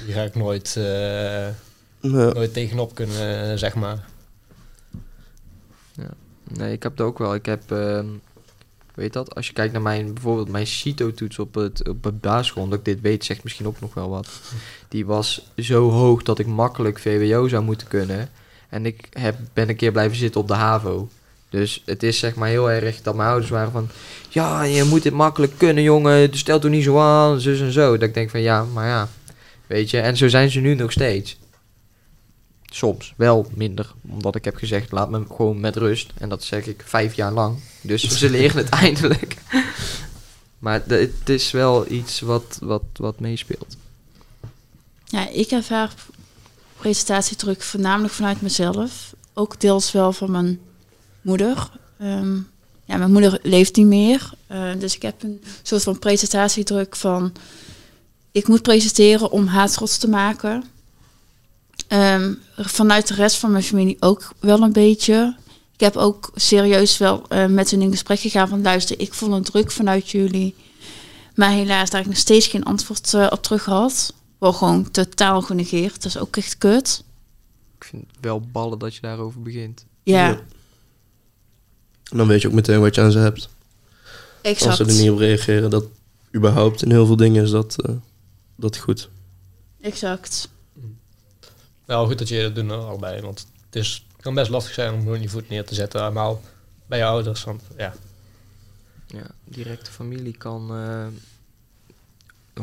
[0.05, 1.47] hier ga ik nooit, eh,
[2.01, 2.33] Ja.
[2.33, 4.07] nooit tegenop kunnen, zeg maar.
[6.53, 7.33] Nee, ik heb het ook wel.
[7.35, 8.07] Ik heb, ehm,
[8.95, 12.63] weet dat, als je kijkt naar mijn, bijvoorbeeld mijn CITO-toets op het, op het basisschool,
[12.63, 14.27] omdat ik dit weet, zegt misschien ook nog wel wat.
[14.87, 18.29] Die was zo hoog dat ik makkelijk VWO zou moeten kunnen.
[18.69, 21.09] En ik heb, ben een keer blijven zitten op de HAVO.
[21.49, 23.89] Dus het is zeg maar heel erg dat mijn ouders waren van...
[24.29, 26.31] Ja, je moet dit makkelijk kunnen, jongen.
[26.31, 27.91] Dus stel toch niet zo aan, zus en zo.
[27.97, 29.07] Dat ik denk van, ja, maar ja.
[29.67, 31.37] Weet je, en zo zijn ze nu nog steeds.
[32.65, 36.11] Soms wel minder, omdat ik heb gezegd, laat me gewoon met rust.
[36.17, 37.59] En dat zeg ik vijf jaar lang.
[37.81, 39.35] Dus ze leren het eindelijk.
[40.59, 43.77] Maar de- het is wel iets wat, wat, wat meespeelt.
[45.05, 45.93] Ja, ik ervaar
[46.77, 49.13] presentatiedruk voornamelijk vanuit mezelf.
[49.33, 50.59] Ook deels wel van mijn
[51.21, 51.69] moeder.
[51.99, 52.35] Ehm,
[52.85, 54.29] ja, mijn moeder leeft niet meer.
[54.47, 57.33] eh, dus ik heb een soort van presentatiedruk van...
[58.31, 60.63] Ik moet presenteren om haar trots te maken.
[61.87, 65.35] Ehm, vanuit de rest van mijn familie ook wel een beetje.
[65.73, 68.61] Ik heb ook serieus wel eh, met hun in gesprek gegaan van...
[68.61, 70.55] Luister, ik voel een druk vanuit jullie.
[71.35, 74.13] Maar helaas daar ik nog steeds geen antwoord eh, op terug had.
[74.37, 75.93] Wel gewoon totaal genegeerd.
[75.93, 77.03] Dat is ook echt kut.
[77.77, 79.85] Ik vind het wel ballen dat je daarover begint.
[80.03, 80.39] Ja, Ja.
[82.11, 83.49] En dan weet je ook meteen wat je aan ze hebt.
[84.41, 84.79] exact.
[84.79, 85.85] Als ze er niet op reageren, dat
[86.35, 87.95] überhaupt in heel veel dingen is dat, eh,
[88.55, 89.09] dat goed.
[89.81, 90.49] Exact.
[91.85, 93.21] Wel goed dat je dat doet allebei.
[93.21, 96.01] Want het, is, het kan best lastig zijn om gewoon je voet neer te zetten.
[96.01, 96.41] Allemaal
[96.85, 97.43] bij je ouders.
[97.43, 97.93] Want ja,
[99.07, 100.69] Ja, directe familie kan...
[100.75, 101.07] eh,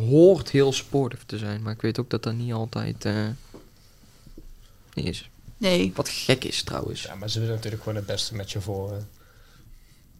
[0.01, 1.63] hoort heel sportief te zijn.
[1.63, 3.27] Maar ik weet ook dat dat niet altijd eh,
[4.95, 5.31] is.
[5.57, 5.93] Nee.
[5.95, 7.03] Wat gek is trouwens.
[7.03, 9.03] ja, maar ze willen natuurlijk gewoon het beste met je voor.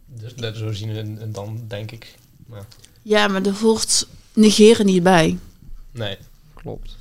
[0.07, 2.15] Dus dat zo zien en, en dan denk ik.
[2.47, 2.67] Maar,
[3.03, 5.39] Ja, maar er hoort negeren niet bij.
[5.91, 6.17] nee,
[6.55, 6.97] Klopt.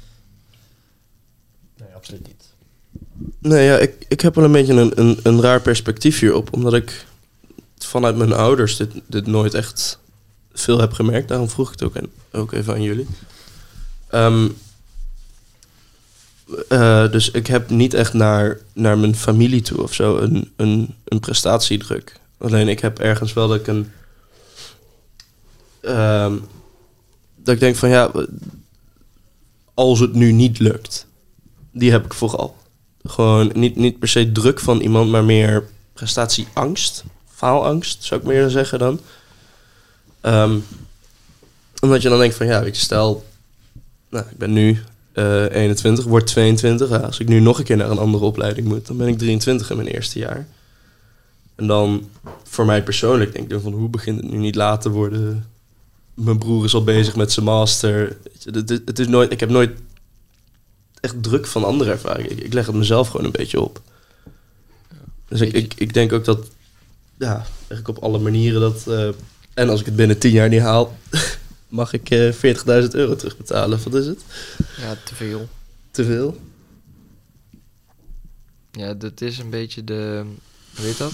[1.78, 2.44] nee, absoluut niet.
[3.40, 6.54] Nee, ja, ik, ik heb wel een beetje een, een, een raar perspectief hierop.
[6.54, 7.06] Omdat ik
[7.78, 10.00] vanuit mijn ouders dit, dit nooit echt
[10.54, 11.28] veel heb gemerkt.
[11.28, 13.08] Daarom vroeg ik het ook, en, ook even aan jullie.
[14.08, 14.50] Ehm,
[16.70, 20.96] eh, dus ik heb niet echt naar, naar mijn familie toe of zo een, een,
[21.06, 22.20] een prestatiedruk.
[22.38, 23.92] Alleen ik heb ergens wel dat ik een.
[25.82, 26.38] ehm,
[27.36, 28.12] dat ik denk van ja,
[29.74, 31.08] als het nu niet lukt,
[31.72, 32.56] die heb ik vooral.
[33.04, 37.04] Gewoon niet, niet per se druk van iemand, maar meer prestatieangst.
[37.30, 39.00] Faalangst, zou ik meer zeggen dan.
[40.22, 40.58] Ehm,
[41.80, 43.26] omdat je dan denkt van ja, weet je, stel,
[44.10, 46.90] nou, ik ben nu eh 21, word 22.
[46.90, 49.18] Ja, als ik nu nog een keer naar een andere opleiding moet, dan ben ik
[49.18, 50.48] 23 in mijn eerste jaar.
[51.56, 52.10] En dan
[52.44, 55.46] voor mij persoonlijk denk ik dan van hoe begint het nu niet later worden?
[56.14, 58.18] Mijn broer is al bezig met zijn master.
[58.40, 59.80] Je, het, is- nooit, ik heb nooit
[61.00, 62.32] echt druk van anderen ervaren.
[62.32, 63.82] Ik, ik leg het mezelf gewoon een beetje op.
[65.28, 66.48] Dus ik, ik, ik denk ook dat,
[67.18, 68.88] ja, eigenlijk op alle manieren dat...
[68.88, 69.10] eh,
[69.54, 70.98] en als ik het binnen 10 jaar niet haal,
[71.68, 73.80] mag ik eh 40.000 euro terugbetalen.
[73.84, 74.22] Wat is het?
[74.78, 75.48] Ja, te veel.
[75.92, 76.38] Te veel?
[78.72, 80.24] Ja, dat is een beetje de...
[80.76, 81.14] Heet dat?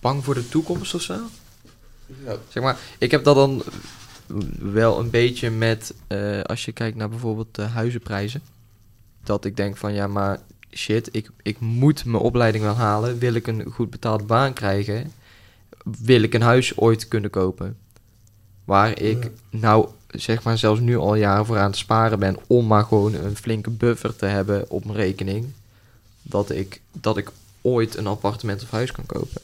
[0.00, 1.18] Bang voor de toekomst of zo?
[2.24, 2.36] Ja.
[2.48, 3.62] Zeg maar, ik heb dat dan
[4.58, 5.94] wel een beetje met...
[6.06, 8.42] eh, als je kijkt naar bijvoorbeeld de huizenprijzen.
[9.24, 10.40] Dat ik denk van, ja, maar
[10.72, 13.18] shit, ik, ik moet mijn opleiding wel halen.
[13.18, 15.12] Wil ik een goed betaalde baan krijgen?
[15.82, 17.76] Wil ik een huis ooit kunnen kopen?
[18.64, 19.58] Waar ik Ja.
[19.58, 22.36] nou, zeg maar, zelfs nu al jaren voor aan het sparen ben...
[22.46, 25.46] om maar gewoon een flinke buffer te hebben op mijn rekening...
[26.22, 27.30] dat ik, dat ik
[27.66, 29.40] ooit een appartement of huis kan kopen.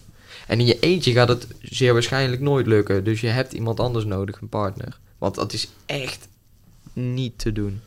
[0.46, 3.04] En in je eentje gaat het zeer waarschijnlijk nooit lukken.
[3.04, 4.98] Dus je hebt iemand anders nodig, een partner.
[5.18, 6.28] Want dat is echt
[6.92, 7.80] niet te doen.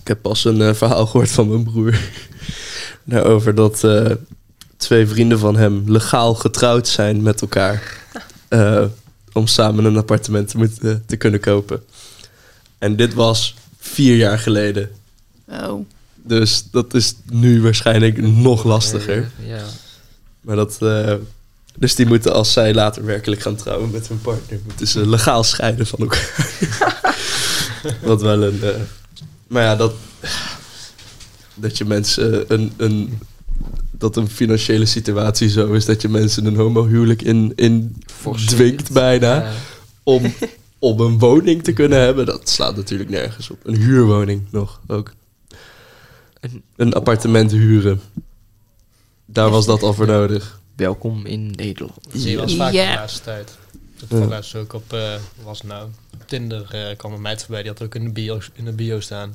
[0.00, 2.00] Ik heb pas een eh, verhaal gehoord van mijn broer.
[3.04, 4.10] Daarover dat eh,
[4.76, 8.04] twee vrienden van hem legaal getrouwd zijn met elkaar.
[8.48, 8.84] eh,
[9.32, 11.82] om samen een appartement te, moeten, te kunnen kopen.
[12.78, 14.90] En dit was vier jaar geleden.
[15.48, 15.86] Oh.
[16.22, 19.30] Dus dat is nu waarschijnlijk nog lastiger.
[19.46, 19.64] Ja.
[20.40, 20.76] Maar dat.
[20.80, 21.14] eh,
[21.76, 25.44] dus die moeten, als zij later werkelijk gaan trouwen met hun partner, moeten ze legaal
[25.44, 26.50] scheiden van elkaar.
[28.02, 28.62] Wat wel een.
[28.62, 28.68] eh,
[29.46, 29.92] maar ja, dat.
[31.54, 33.18] Dat je mensen een, een.
[33.90, 38.48] Dat een financiële situatie zo is dat je mensen een homohuwelijk in, in Forceert.
[38.50, 39.34] dwingt bijna.
[39.34, 39.52] Ja.
[40.02, 40.34] Om,
[40.78, 42.26] om een woning te kunnen hebben.
[42.26, 43.58] Dat slaat natuurlijk nergens op.
[43.62, 45.12] Een huurwoning nog ook.
[46.40, 48.00] Een- Een appartement huren.
[49.26, 50.60] Daar was dat al voor nodig.
[50.76, 52.04] Welkom in Nederland.
[52.12, 52.90] Dat zie je wel eens vaak Ja.
[52.92, 53.58] de laatste tijd.
[54.08, 57.70] Dat was ook op, eh, was nou, op Tinder eh, kwam een meid voorbij, die
[57.70, 59.30] had ook in de, bio, in de bio staan.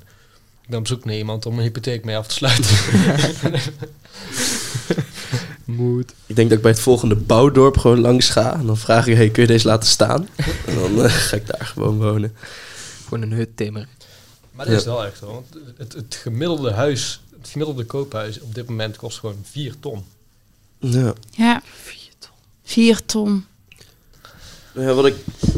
[0.62, 2.76] Ik ben op zoek naar iemand om een hypotheek mee af te sluiten.
[5.66, 6.14] Moet.
[6.26, 8.54] Ik denk dat ik bij het volgende bouwdorp gewoon langs ga.
[8.54, 10.28] En dan vraag ik, hey, kun je deze laten staan?
[10.66, 12.34] En dan eh, ga ik daar gewoon wonen.
[13.04, 13.88] Gewoon een hut timmeren.
[14.56, 15.34] Maar dat is wel echt hoor.
[15.34, 15.46] Want
[15.78, 20.04] het, het gemiddelde huis, het gemiddelde koophuis op dit moment kost gewoon 4 ton.
[20.80, 21.14] Ja.
[21.32, 22.30] Ja, Vier ton.
[22.64, 23.46] vier ton.
[24.76, 25.16] Ja, wat, ik,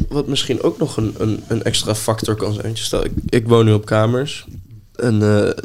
[0.10, 2.78] wat misschien ook nog een, een, een extra factor kan zijn.
[2.78, 4.46] Stel, ik, ik woon nu op kamers.
[4.96, 5.64] En eh,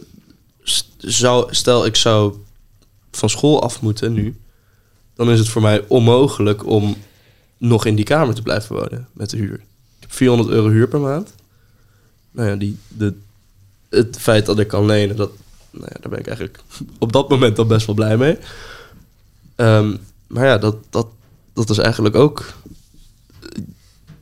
[0.63, 2.37] st- zou, stel, ik zou
[3.11, 4.37] van school af moeten nu.
[5.15, 6.97] Dan is het voor mij onmogelijk om
[7.59, 9.55] nog in die kamer te blijven wonen met de huur.
[9.55, 11.35] Ik heb 400 euro huur per maand.
[12.33, 13.15] Nou ja, die, de,
[13.89, 15.31] het feit dat ik kan lenen, dat,
[15.71, 16.59] nou ja, daar ben ik eigenlijk
[16.99, 18.39] op dat moment al best wel blij mee.
[19.55, 21.07] Ehm, maar ja, dat, dat,
[21.53, 22.53] dat is eigenlijk ook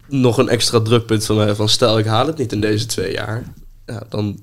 [0.07, 1.55] nog een extra drukpunt van mij.
[1.55, 3.53] Van stel, ik haal het niet in deze twee jaar.
[3.87, 4.41] Ja, dan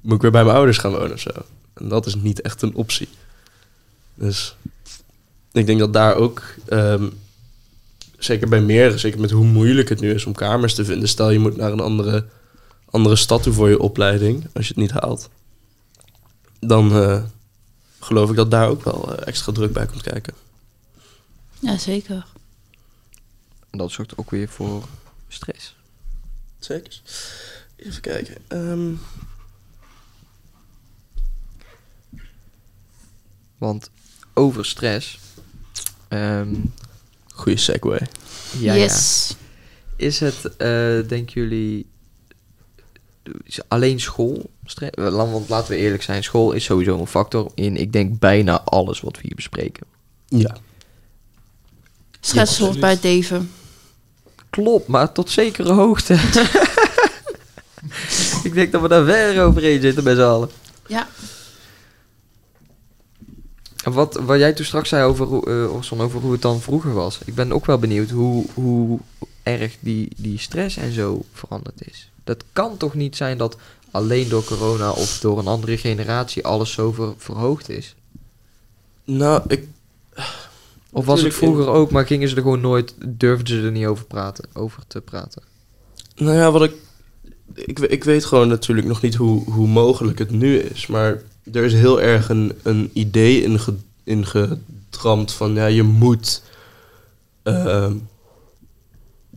[0.00, 1.30] moet ik weer bij mijn ouders gaan wonen of zo.
[1.74, 3.08] En dat is niet echt een optie.
[4.14, 4.56] Dus
[5.52, 6.42] ik denk dat daar ook...
[6.68, 7.06] ehm,
[8.24, 11.08] zeker bij meer, zeker met hoe moeilijk het nu is om kamers te vinden.
[11.08, 12.26] Stel, je moet naar een andere,
[12.90, 14.46] andere stad toe voor je opleiding.
[14.52, 15.30] Als je het niet haalt.
[16.60, 17.22] Dan eh,
[18.00, 20.34] geloof ik dat daar ook wel eh, extra druk bij komt kijken.
[21.58, 22.26] Ja, zeker.
[23.70, 24.84] En dat zorgt ook weer voor
[25.28, 25.76] stress.
[26.58, 27.00] Zeker.
[27.76, 28.36] Even kijken.
[28.48, 28.92] Ehm,
[33.58, 33.90] Want
[34.32, 35.18] over stress...
[36.08, 36.54] ehm,
[37.34, 38.00] goeie segue.
[38.58, 39.28] ja, yes.
[39.28, 39.34] ja.
[39.96, 41.86] Is het, eh denken jullie,
[43.44, 44.50] is alleen school?
[44.94, 49.00] Want laten we eerlijk zijn, school is sowieso een factor in, ik denk, bijna alles
[49.00, 49.86] wat we hier bespreken.
[50.28, 50.56] Ja.
[52.20, 53.50] Stress hoort bij het leven.
[54.50, 56.14] Klopt, maar tot zekere hoogte.
[58.48, 60.50] ik denk dat we daar ver overheen zitten met z'n allen.
[60.86, 61.08] Ja.
[63.84, 66.92] En wat, wat jij toen straks zei over, eh, Orson, over hoe het dan vroeger
[66.92, 67.18] was.
[67.24, 68.98] Ik ben ook wel benieuwd hoe, hoe
[69.42, 72.10] erg die, die stress en zo veranderd is.
[72.24, 73.56] Dat kan toch niet zijn dat
[73.90, 77.94] alleen door corona of door een andere generatie alles zo ver- verhoogd is?
[79.04, 79.68] Nou, ik...
[80.92, 83.72] Of was het in- vroeger ook, maar gingen ze er gewoon nooit, durfden ze er
[83.72, 85.42] niet over, praten, over te praten?
[86.16, 86.72] Nou ja, wat ik...
[87.54, 90.86] Ik, ik weet gewoon natuurlijk nog niet hoe, hoe mogelijk het nu is.
[90.86, 93.58] Maar er is heel erg een, een idee
[94.04, 95.54] ingedramd van...
[95.54, 96.42] Ja, je moet...
[97.42, 97.94] ehm,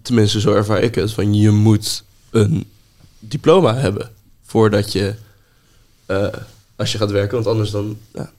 [0.02, 1.12] tenminste, zo ervaar ik het.
[1.12, 2.66] Van je moet een
[3.20, 4.12] diploma hebben.
[4.46, 5.16] Voordat je...
[6.06, 6.28] eh,
[6.76, 7.36] als je gaat werken.
[7.36, 7.98] Want anders dan...
[8.14, 8.32] Ja,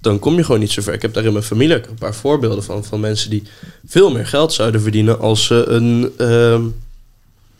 [0.00, 0.94] dan kom je gewoon niet zo ver.
[0.94, 2.84] Ik heb daar in mijn familie een paar voorbeelden van.
[2.84, 3.42] Van mensen die
[3.86, 6.12] veel meer geld zouden verdienen als ze een...
[6.16, 6.64] ehm,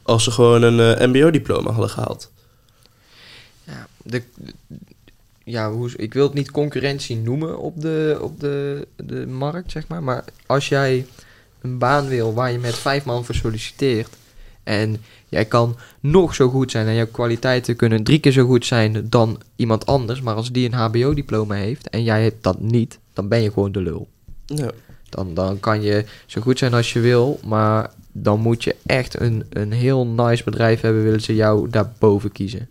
[0.03, 2.31] als ze gewoon een eh, mbo-diploma hadden gehaald.
[3.65, 4.23] Ja, de,
[5.47, 9.89] ja hoe, ik wil het niet concurrentie noemen op, de, op de, de markt, zeg
[9.89, 10.03] maar.
[10.03, 11.07] Maar als jij
[11.61, 14.09] een baan wil waar je met vijf man voor solliciteert...
[14.63, 14.97] en
[15.29, 19.07] jij kan nog zo goed zijn en jouw kwaliteiten kunnen drie keer zo goed zijn
[19.09, 20.21] dan iemand anders...
[20.21, 23.73] maar als die een hbo-diploma heeft en jij hebt dat niet, dan ben je gewoon
[23.73, 24.09] de lul.
[24.47, 24.71] Ja.
[25.09, 29.21] Dan, dan kan je zo goed zijn als je wil, maar dan moet je echt
[29.21, 32.69] een, een heel nice bedrijf hebben, willen ze jou daarboven kiezen.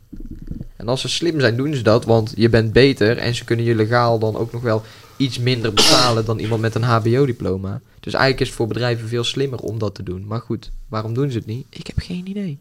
[0.75, 3.65] En als ze slim zijn, doen ze dat, want je bent beter en ze kunnen
[3.65, 4.83] je legaal dan ook nog wel
[5.17, 7.81] iets minder betalen dan iemand met een HBO-diploma.
[7.99, 10.25] Dus eigenlijk is het voor bedrijven veel slimmer om dat te doen.
[10.27, 11.65] Maar goed, waarom doen ze het niet?
[11.69, 12.59] Ik heb geen idee.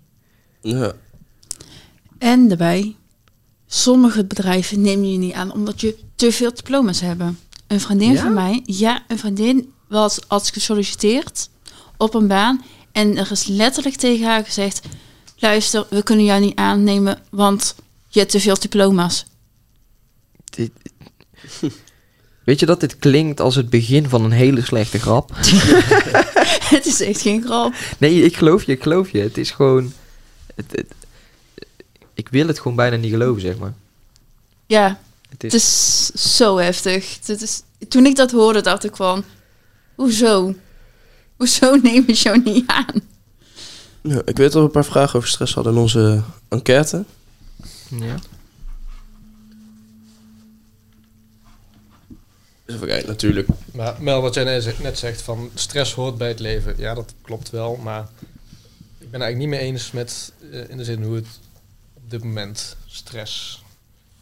[0.61, 0.93] Ja.
[2.19, 2.97] En daarbij,
[3.67, 7.39] sommige bedrijven nemen je niet aan omdat je te veel diploma's hebben.
[7.67, 8.23] Een vriendin Ja?
[8.23, 11.49] van mij, ja, een vriendin was had gesolliciteerd
[11.97, 14.81] op een baan en er is letterlijk tegen haar gezegd:
[15.37, 17.75] luister, we kunnen jou niet aannemen, want
[18.15, 19.25] je hebt te veel diploma's.
[20.45, 20.71] Dit-
[22.45, 25.31] Weet je dat dit klinkt als het begin van een hele slechte grap?
[26.75, 27.75] Het is echt geen grap.
[27.99, 29.19] Nee, ik geloof je, ik geloof je.
[29.19, 29.93] Het is gewoon...
[30.55, 30.95] Het, het-
[32.15, 33.75] ik wil het gewoon bijna niet geloven, zeg maar.
[34.67, 37.19] Ja, Het is, het is zo heftig.
[37.27, 39.25] Het is, toen ik dat hoorde, dacht ik van,
[39.95, 40.55] hoezo?
[41.37, 42.95] Hoezo nemen ze jou niet aan?
[44.03, 47.05] Ja, ik weet dat we een paar vragen over stress hadden in onze enquête.
[48.03, 48.19] Ja.
[52.65, 53.49] Dus even kijken, natuurlijk.
[53.73, 56.75] Maar Mel, wat jij net zegt- net zegt van stress hoort bij het leven.
[56.79, 57.77] Ja, dat klopt wel.
[57.77, 58.09] Maar
[58.99, 61.27] ik ben eigenlijk niet mee eens met eh, in de zin hoe het
[61.95, 63.63] op dit moment stress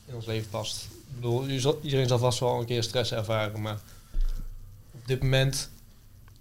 [0.06, 0.82] in ons leven past.
[0.84, 3.60] Ik bedoel, je zal- iedereen zal vast wel een keer stress ervaren.
[3.62, 3.80] Maar
[4.92, 5.68] op dit moment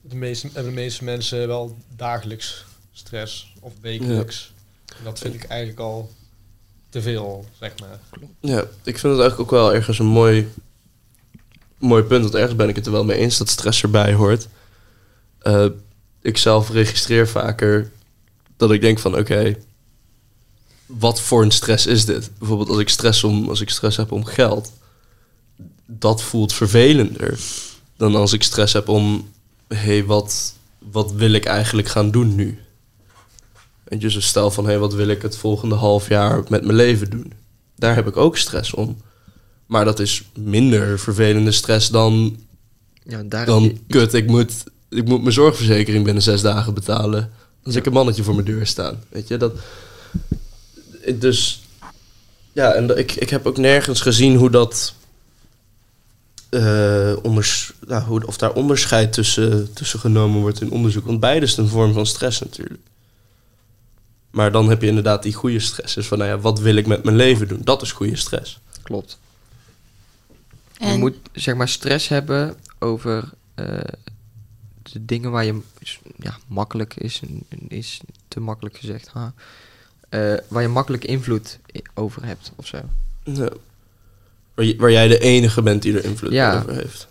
[0.02, 4.54] de meeste, hebben de meeste mensen wel dagelijks stress of wekelijks.
[4.98, 6.12] En dat vind ik eigenlijk al
[6.92, 8.00] te veel, zeg maar.
[8.40, 10.48] Ja, ik vind het eigenlijk ook wel ergens een mooi,
[11.78, 12.22] mooi punt.
[12.22, 14.48] Want ergens ben ik het er wel mee eens dat stress erbij hoort.
[15.40, 15.66] Eh,
[16.22, 17.92] ik zelf registreer vaker
[18.58, 19.58] dat ik denk van oké,
[20.86, 22.32] wat voor een stress is dit?
[22.38, 24.72] Bijvoorbeeld als ik stress, om, als ik stress heb om geld.
[25.86, 27.40] Dat voelt vervelender
[27.98, 29.30] dan als ik stress heb om...
[29.68, 32.60] hé, hey, wat, wat wil ik eigenlijk gaan doen nu?
[33.92, 36.64] En je, zo stel van, hé, hey, wat wil ik het volgende half jaar met
[36.64, 37.34] mijn leven doen?
[37.76, 38.98] Daar heb ik ook stress om.
[39.66, 42.40] Maar dat is minder vervelende stress dan,
[43.04, 44.52] ja daar dan je- kut, ik moet,
[44.90, 47.32] ik moet mijn zorgverzekering binnen zes dagen betalen.
[47.64, 49.04] Als ik een mannetje voor mijn deur staan.
[49.10, 49.54] Weet je, dat...
[51.16, 51.62] Dus...
[52.54, 54.94] Ja, en ik, ik heb ook nergens gezien hoe dat...
[56.50, 61.06] eh, onders, nou, hoe, of daar onderscheid tussen, tussen genomen wordt in onderzoek.
[61.06, 62.80] Want beide is een vorm van stress natuurlijk.
[64.32, 65.94] Maar dan heb je inderdaad die goede stress.
[65.96, 67.62] Dus van, nou ja, wat wil ik met mijn leven doen?
[67.64, 68.60] Dat is goede stress.
[68.84, 69.20] Klopt.
[70.80, 73.66] Je moet zeg maar stress hebben over eh,
[74.84, 75.62] de dingen waar je
[76.18, 77.22] ja, makkelijk is,
[77.68, 79.34] is te makkelijk gezegd, ha,
[80.10, 81.60] Eh, waar je makkelijk invloed
[81.94, 82.78] over hebt of zo.
[83.24, 83.50] Ja.
[84.54, 86.58] Waar, je- waar jij de enige bent die er invloed Ja.
[86.58, 87.08] over heeft.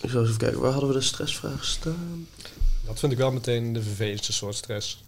[0.00, 2.26] Ik zal eens even kijken, waar hadden we de stressvraag staan?
[2.86, 5.04] Dat vind ik wel meteen de vervelendste soort stress.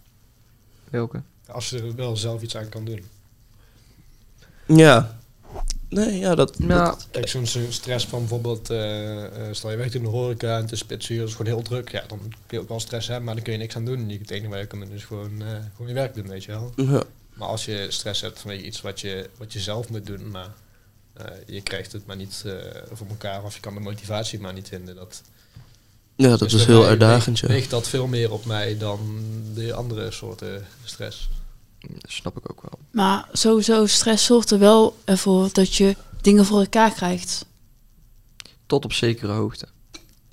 [0.91, 1.23] Welke?
[1.47, 3.05] Als je er wel zelf iets aan kan doen.
[4.67, 5.19] Ja.
[5.89, 6.59] Nee, ja, dat...
[6.59, 10.57] Nou, dat- Kijk, zo'n stress van bijvoorbeeld, eh, eh, stel je werkt in de horeca
[10.57, 11.90] en het is spitsuur, het is gewoon heel druk.
[11.90, 14.09] Ja, dan kun je ook wel stress hebben, maar dan kun je niks aan doen.
[14.09, 16.44] Je- Het enige waar je kan doen is gewoon, eh, gewoon je werk doen, weet
[16.44, 16.73] je wel.
[16.77, 17.03] ja.
[17.35, 20.53] Maar als je stress hebt vanwege iets wat je, wat je zelf moet doen, maar
[21.13, 22.53] eh, je krijgt het maar niet eh,
[22.92, 24.94] voor elkaar of je kan de motivatie maar niet vinden.
[24.94, 25.23] Dat,
[26.17, 27.58] ja, dat dus is heel uitdagend, weegt- ja.
[27.58, 29.23] Weegt dat veel meer op mij dan
[29.54, 31.29] de andere soorten stress.
[31.81, 32.79] dat snap ik ook wel.
[32.90, 37.44] Maar sowieso, stress zorgt er wel ervoor dat je dingen voor elkaar krijgt.
[38.67, 39.67] Tot op zekere hoogte.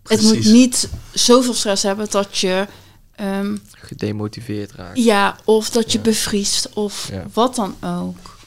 [0.04, 2.68] het moet niet zoveel stress hebben dat je...
[3.16, 4.98] ehm, Gedemotiveerd raakt.
[5.04, 6.04] ja, of dat je Ja.
[6.04, 7.26] bevriest of Ja.
[7.34, 8.38] wat dan ook.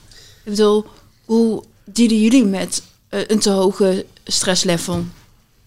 [0.45, 0.85] Ik bedoel,
[1.25, 5.05] hoe dealen jullie met eh, een te hoge stresslevel?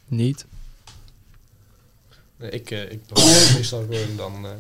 [0.08, 0.46] Niet?
[2.38, 3.00] Nee, ik, eh, ik
[3.56, 4.52] meestal gewoon, dan eh,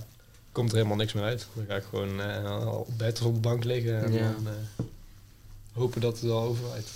[0.52, 1.48] komt er helemaal niks meer uit.
[1.54, 4.20] Dan ga ik gewoon eh, op bed of op de bank liggen en Ja.
[4.20, 4.86] dan eh,
[5.74, 6.88] hopen dat het wel overwaait.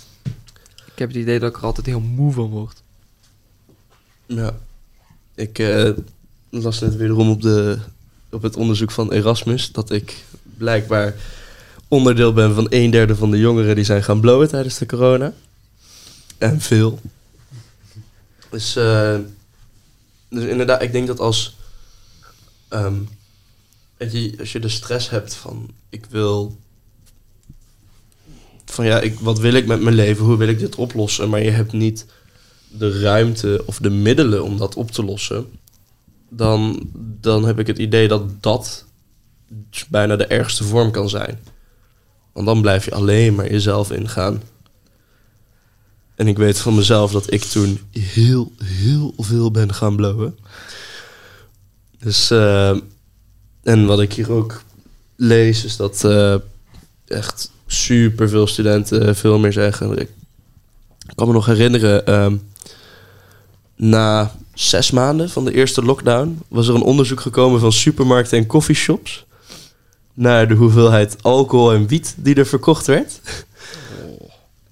[0.92, 2.82] Ik heb het idee dat ik er altijd heel moe van word.
[4.26, 4.56] Ja.
[5.34, 5.90] Ik eh,
[6.50, 7.78] las net wederom op, de,
[8.30, 10.24] op het onderzoek van Erasmus dat ik
[10.56, 11.14] blijkbaar
[11.88, 15.32] onderdeel ben van een derde van de jongeren die zijn gaan blowen tijdens de corona.
[16.38, 17.00] En veel.
[18.50, 19.18] Dus, eh,
[20.32, 21.56] dus inderdaad, ik denk dat als,
[22.68, 22.94] ehm,
[23.98, 26.56] je, als je de stress hebt van ik wil
[28.64, 30.24] van ja, ik, wat wil ik met mijn leven?
[30.24, 31.30] Hoe wil ik dit oplossen?
[31.30, 32.06] Maar je hebt niet
[32.68, 35.46] de ruimte of de middelen om dat op te lossen,
[36.28, 38.86] dan, dan heb ik het idee dat dat
[39.88, 41.38] bijna de ergste vorm kan zijn.
[42.32, 44.42] Want dan blijf je alleen maar jezelf ingaan.
[46.14, 50.38] En ik weet van mezelf dat ik toen heel, heel veel ben gaan blowen.
[51.98, 52.76] Dus, eh,
[53.62, 54.62] en wat ik hier ook
[55.16, 56.34] lees, is dat eh,
[57.06, 59.98] echt super veel studenten veel meer zeggen.
[59.98, 60.08] Ik
[61.14, 62.36] kan me nog herinneren, ehm,
[63.76, 68.46] na zes maanden van de eerste lockdown was er een onderzoek gekomen van supermarkten en
[68.46, 69.24] coffeeshops
[70.14, 73.20] naar de hoeveelheid alcohol en wiet die er verkocht werd.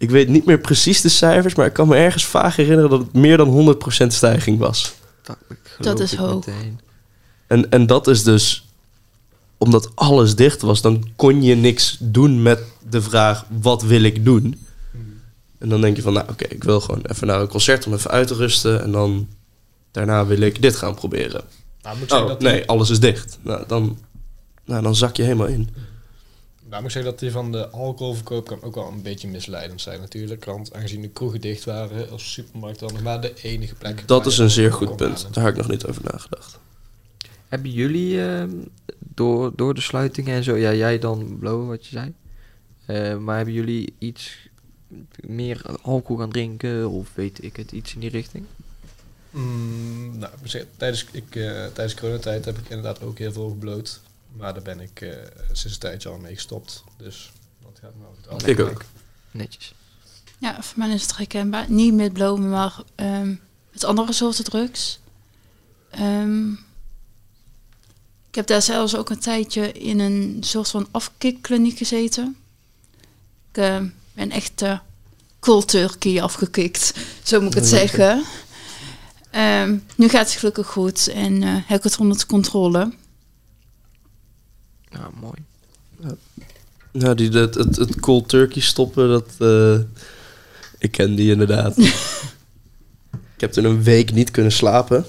[0.01, 3.01] Ik weet niet meer precies de cijfers, maar ik kan me ergens vaag herinneren dat
[3.01, 4.95] het meer dan 100% stijging was.
[5.23, 6.47] Dat, ik geloof Dat is hoog.
[6.47, 6.81] meteen.
[7.47, 8.67] En, en dat is dus
[9.59, 14.25] omdat alles dicht was, dan kon je niks doen met de vraag: wat wil ik
[14.25, 14.67] doen?
[15.59, 17.95] En dan denk je van, nou oké, ik wil gewoon even naar een concert om
[17.95, 18.83] even uit te rusten.
[18.83, 19.29] En dan
[19.91, 21.45] daarna wil ik dit gaan proberen.
[21.83, 23.39] Nou, moet Oh, dat nee, alles is dicht.
[23.43, 23.99] Nou, dan,
[24.65, 25.69] nou, dan zak je helemaal in.
[26.71, 29.81] Nou, moet ik zeggen dat die van de alcoholverkoop kan ook wel een beetje misleidend
[29.81, 30.45] zijn natuurlijk.
[30.45, 34.03] Want aangezien de kroegen dicht waren, als supermarkt dan nog maar de enige plek.
[34.07, 35.17] Dat waar is een zeer goed punt.
[35.17, 35.33] halen.
[35.33, 36.59] Daar heb ik nog niet over nagedacht.
[37.49, 38.51] Hebben jullie ehm,
[38.99, 42.15] door, door de sluitingen en zo, ja, jij dan blowen wat je zei,
[42.87, 44.49] Eh, maar hebben jullie iets
[45.21, 48.45] meer alcohol gaan drinken of weet ik het, iets in die richting?
[49.31, 50.33] Mm, nou,
[50.77, 54.01] tijdens, ik, eh, tijdens coronatijd heb ik inderdaad ook heel veel gebloot.
[54.33, 55.11] Maar daar ben ik eh,
[55.47, 56.85] sinds een tijdje al mee gestopt.
[56.97, 58.47] Dus dat gaat me goed af.
[58.47, 58.85] Ik ook.
[59.31, 59.75] Netjes.
[60.39, 61.71] Ja, voor mij is het herkenbaar.
[61.71, 63.35] Niet met blowen, maar ehm,
[63.73, 65.01] met andere soorten drugs.
[65.91, 66.53] Ehm,
[68.29, 72.37] ik heb daar zelfs ook een tijdje in een soort van afkikkliniek gezeten.
[73.51, 74.63] Ik eh, ben echt
[75.41, 78.25] cold turkey afgekikt, zo moet ik het zeggen.
[79.31, 82.93] Ehm, nu gaat het gelukkig goed en eh, heb ik het onder controle.
[84.91, 85.39] Nou, mooi.
[86.93, 89.29] Nou, die, het, het, het cold turkey stoppen, dat...
[89.39, 89.79] eh,
[90.79, 91.79] ik ken die inderdaad.
[93.35, 95.05] ik heb toen een week niet kunnen slapen.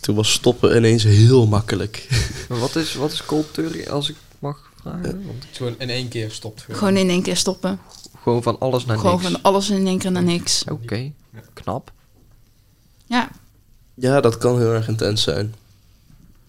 [0.00, 2.06] Toen was stoppen ineens heel makkelijk.
[2.48, 5.26] Maar wat is, wat is cold turkey, als ik mag vragen?
[5.26, 6.60] Want gewoon in één keer stopt.
[6.60, 6.76] Gewoon.
[6.78, 7.78] Gewoon in één keer stoppen.
[8.22, 9.30] gewoon van alles naar Gewoon niks.
[9.30, 10.64] van alles in één keer naar niks.
[10.70, 11.12] Oké,
[11.52, 11.92] knap.
[13.06, 13.30] Ja,
[13.94, 15.54] Ja, dat kan heel erg intens zijn.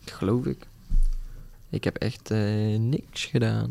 [0.05, 0.57] Geloof ik.
[1.73, 3.69] Ik heb echt eh, niks gedaan.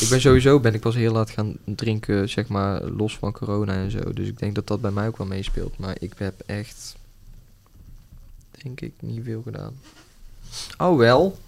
[0.00, 3.72] ik ben sowieso ben ik pas heel laat gaan drinken, zeg maar, los van corona
[3.72, 4.12] en zo.
[4.12, 5.78] Dus ik denk dat dat bij mij ook wel meespeelt.
[5.78, 6.96] Maar ik heb echt,
[8.62, 9.80] denk ik, niet veel gedaan.
[10.76, 11.38] Oh wel.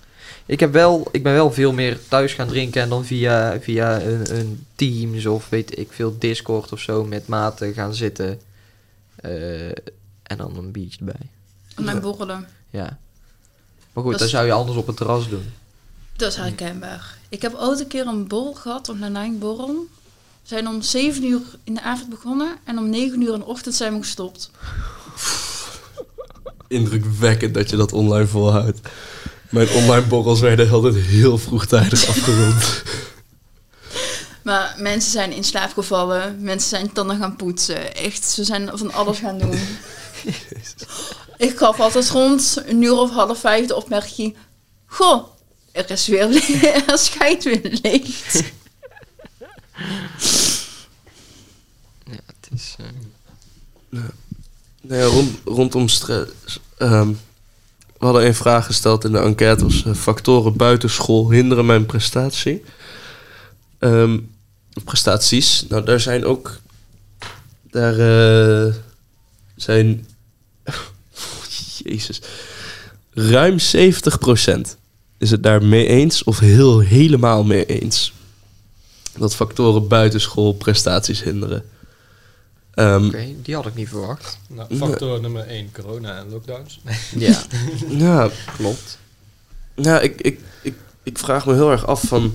[0.46, 4.01] Ik, heb wel, ik ben wel veel meer thuis gaan drinken en dan via, via
[4.01, 8.40] een, een Teams of weet ik veel Discord of zo met maten gaan zitten.
[9.16, 9.68] Eh,
[10.22, 11.28] en dan een biertje erbij.
[11.76, 12.48] en mijn borrelen.
[12.70, 12.98] Ja.
[14.03, 15.53] Maar goed, Dat zou je anders op het terras doen.
[16.16, 17.18] Dat is herkenbaar.
[17.28, 19.86] Ik heb ooit een keer een borrel gehad, een lijnborrel.
[20.42, 23.44] We zijn om 7 uur in de avond begonnen en om 9 uur in de
[23.44, 24.51] ochtend zijn we gestopt.
[26.68, 28.80] Indrukwekkend dat je dat online volhoudt.
[29.51, 32.64] Mijn online borrels werden altijd heel vroegtijdig afgerond.
[34.42, 37.94] Maar mensen zijn in slaap gevallen, mensen zijn tanden gaan poetsen.
[37.94, 39.55] Echt, ze zijn van alles gaan doen.
[41.41, 44.36] Ik gaf altijd rond een uur of half vijf de opmerking...
[44.86, 45.24] Goh,
[45.72, 48.43] er is weer le- er schijnt weer licht.
[52.05, 52.76] Ja, het is...
[52.78, 54.01] eh,
[54.80, 56.30] Nou ja, rond, rondom stress.
[56.78, 57.09] ehm,
[57.99, 59.64] we hadden een vraag gesteld in de enquête.
[59.64, 62.64] Was, eh, factoren buitenschool hinderen mijn prestatie.
[63.78, 64.18] Ehm,
[64.84, 65.64] prestaties.
[65.68, 66.59] Nou, daar zijn ook...
[67.70, 68.74] Daar eh,
[69.57, 70.07] zijn
[71.85, 72.20] Jezus.
[73.11, 74.61] Ruim 70%
[75.18, 78.12] is het daar mee eens of heel helemaal mee eens.
[79.18, 81.64] Dat factoren buitenschool prestaties hinderen.
[82.74, 84.39] Ehm, Oké, die had ik niet verwacht.
[84.49, 86.81] Nou, factor nummer 1, corona en lockdowns.
[87.16, 87.43] Ja,
[88.05, 88.99] Ja, klopt.
[89.74, 92.31] Nou, ik, ik, ik, ik vraag me heel erg af van...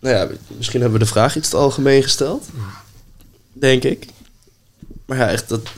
[0.00, 2.46] Nou ja, misschien hebben we de vraag iets te algemeen gesteld.
[3.52, 4.06] Denk ik.
[5.06, 5.68] Maar ja, echt dat...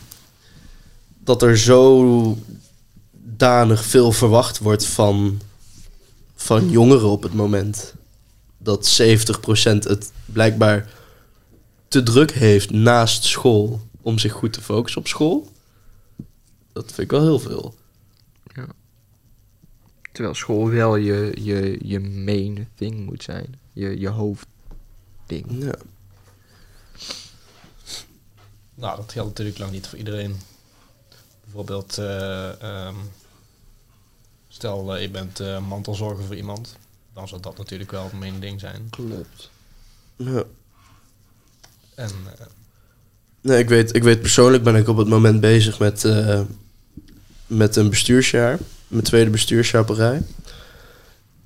[1.28, 2.38] Dat er zo
[3.12, 5.40] danig veel verwacht wordt van...
[6.34, 7.94] Van jongeren op het moment.
[8.58, 10.90] Dat 70% het blijkbaar
[11.88, 13.80] te druk heeft naast school...
[14.00, 15.52] Om zich goed te focussen op school.
[16.72, 17.74] Dat vind ik wel heel veel.
[20.12, 23.58] Terwijl school wel je, je, je main thing moet zijn.
[23.72, 25.46] Je, je hoofdding.
[25.48, 25.74] Ja.
[28.74, 30.36] Nou, dat geldt natuurlijk lang niet voor iedereen.
[31.48, 32.94] Bijvoorbeeld, eh, ehm,
[34.48, 36.76] stel eh, je bent eh, mantelzorger voor iemand.
[37.14, 38.86] Dan zou dat natuurlijk wel het main ding zijn.
[38.90, 39.50] Klopt.
[40.16, 40.42] Ja.
[41.94, 42.46] En eh,
[43.40, 46.40] Nee, ik weet, ik weet persoonlijk ben ik op het moment bezig met, eh,
[47.46, 48.58] met een bestuursjaar.
[48.88, 50.22] Mijn tweede bestuursjaar op een rij.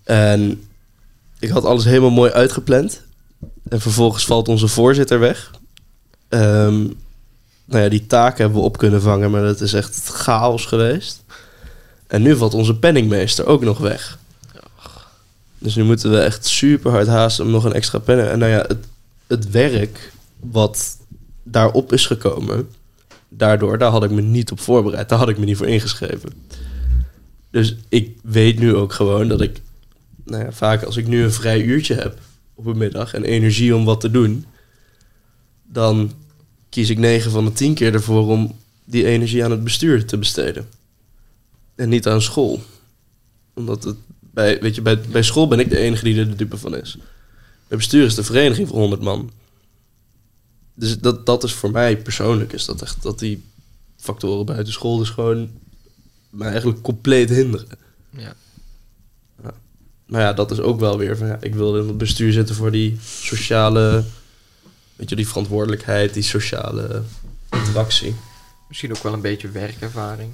[0.03, 0.69] En
[1.39, 3.03] ik had alles helemaal mooi uitgepland.
[3.69, 5.51] En vervolgens valt onze voorzitter weg.
[6.29, 6.87] Ehm,
[7.73, 11.23] nou ja, die taken hebben we op kunnen vangen, maar dat is echt chaos geweest.
[12.07, 14.19] En nu valt onze penningmeester ook nog weg.
[15.59, 18.29] Dus nu moeten we echt super hard haasten om nog een extra penning.
[18.29, 18.87] En nou ja, het,
[19.27, 20.97] het werk wat
[21.43, 22.69] daarop is gekomen,
[23.29, 25.09] daardoor, daar had ik me niet op voorbereid.
[25.09, 26.33] Daar had ik me niet voor ingeschreven.
[27.51, 29.61] Dus ik weet nu ook gewoon dat ik,
[30.25, 32.19] nou ja, vaak als ik nu een vrij uurtje heb
[32.55, 34.45] op een middag en energie om wat te doen,
[35.63, 36.13] dan
[36.73, 40.19] kies ik 9 van de 10 keer ervoor om die energie aan het bestuur te
[40.19, 40.69] besteden.
[41.75, 42.63] En niet aan school.
[43.55, 46.37] Omdat het bij, weet je, bij, bij school ben ik de enige die er de
[46.37, 46.97] dupe van is.
[47.69, 49.31] Bij bestuur is de vereniging voor 100 man.
[50.75, 53.43] Dus dat, dat is voor mij persoonlijk, is dat echt dat die
[53.97, 55.51] factoren buiten school dus gewoon
[56.31, 57.67] mij eigenlijk compleet hinderen.
[58.11, 58.35] Ja.
[60.07, 62.55] Maar ja, dat is ook wel weer van ja, ik wil in het bestuur zitten
[62.55, 64.05] voor die sociale,
[65.03, 67.03] weet je, die verantwoordelijkheid, die sociale
[67.51, 68.15] interactie.
[68.69, 70.33] Misschien ook wel een beetje werkervaring.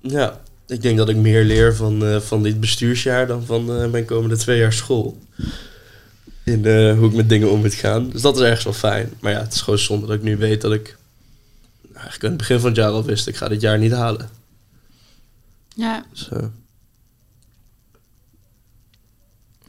[0.00, 3.90] Ja, ik denk dat ik meer leer van, eh, van dit bestuursjaar dan van eh,
[3.90, 5.18] mijn komende twee jaar school.
[6.44, 8.10] In eh, hoe ik met dingen om moet gaan.
[8.10, 9.12] Dus dat is ergens wel fijn.
[9.20, 10.96] Maar ja, het is gewoon zonde dat ik nu weet dat ik...
[11.92, 14.30] Eigenlijk aan het begin van het jaar al wist, ik ga dit jaar niet halen.
[15.74, 16.46] Ja, Dus, eh,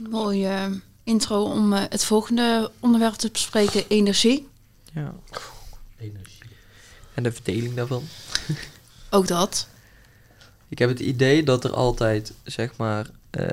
[0.10, 4.48] mooie intro om eh, het volgende onderwerp te bespreken, energie.
[4.94, 5.14] Ja.
[5.98, 6.44] energie.
[7.14, 8.04] En de verdeling daarvan.
[9.10, 9.68] Ook dat.
[10.68, 13.48] Ik heb het idee dat er altijd, zeg maar, eh,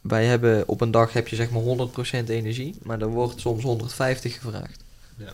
[0.00, 3.62] wij hebben op een dag heb je zeg maar 100% energie, maar er wordt soms
[3.62, 4.84] 150 gevraagd.
[5.16, 5.32] Ja.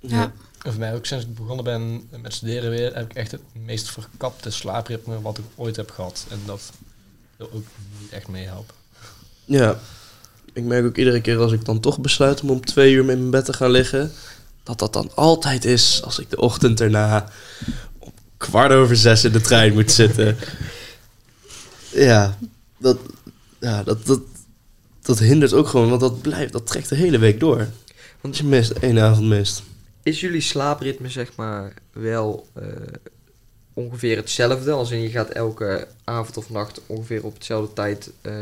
[0.00, 0.32] Ja.
[0.62, 3.42] En voor mij ook sinds ik begonnen ben met studeren weer, heb ik echt het
[3.52, 6.26] meest verkapte slaapritme wat ik ooit heb gehad.
[6.30, 6.72] En dat
[7.36, 7.64] wil ook
[8.00, 8.74] niet echt meehelpen.
[9.44, 9.80] ja,
[10.58, 13.06] ik merk ook iedere keer als ik dan toch besluit om om twee uur in
[13.06, 14.12] mijn bed te gaan liggen...
[14.62, 17.28] dat dat dan altijd is als ik de ochtend erna
[17.98, 20.36] om kwart over zes in de trein moet zitten.
[21.90, 22.38] Ja,
[22.76, 22.98] dat,
[23.60, 24.20] ja dat, dat,
[25.02, 27.68] dat hindert ook gewoon, want dat blijft, dat trekt de hele week door.
[28.20, 29.62] Want je mist één avond mist.
[30.02, 32.64] Is jullie slaapritme zeg maar wel eh,
[33.72, 34.70] ongeveer hetzelfde?
[34.70, 38.32] Als in je gaat elke avond of nacht ongeveer op hetzelfde tijd eh,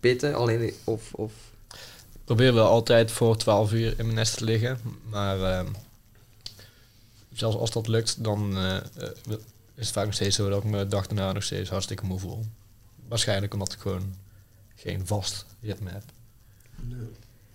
[0.00, 0.34] pitten?
[0.34, 1.32] Alleen of, of
[2.12, 4.80] Ik probeer wel altijd voor 12 uur in mijn nest te liggen.
[5.08, 5.66] Maar ehm,
[7.32, 8.82] zelfs als dat lukt, dan eh, eh,
[9.74, 12.18] is het vaak nog steeds zo dat ik me dag daarna nog steeds hartstikke moe
[12.18, 12.44] voel.
[13.08, 14.14] Waarschijnlijk omdat ik gewoon
[14.74, 16.02] geen vast ritme heb.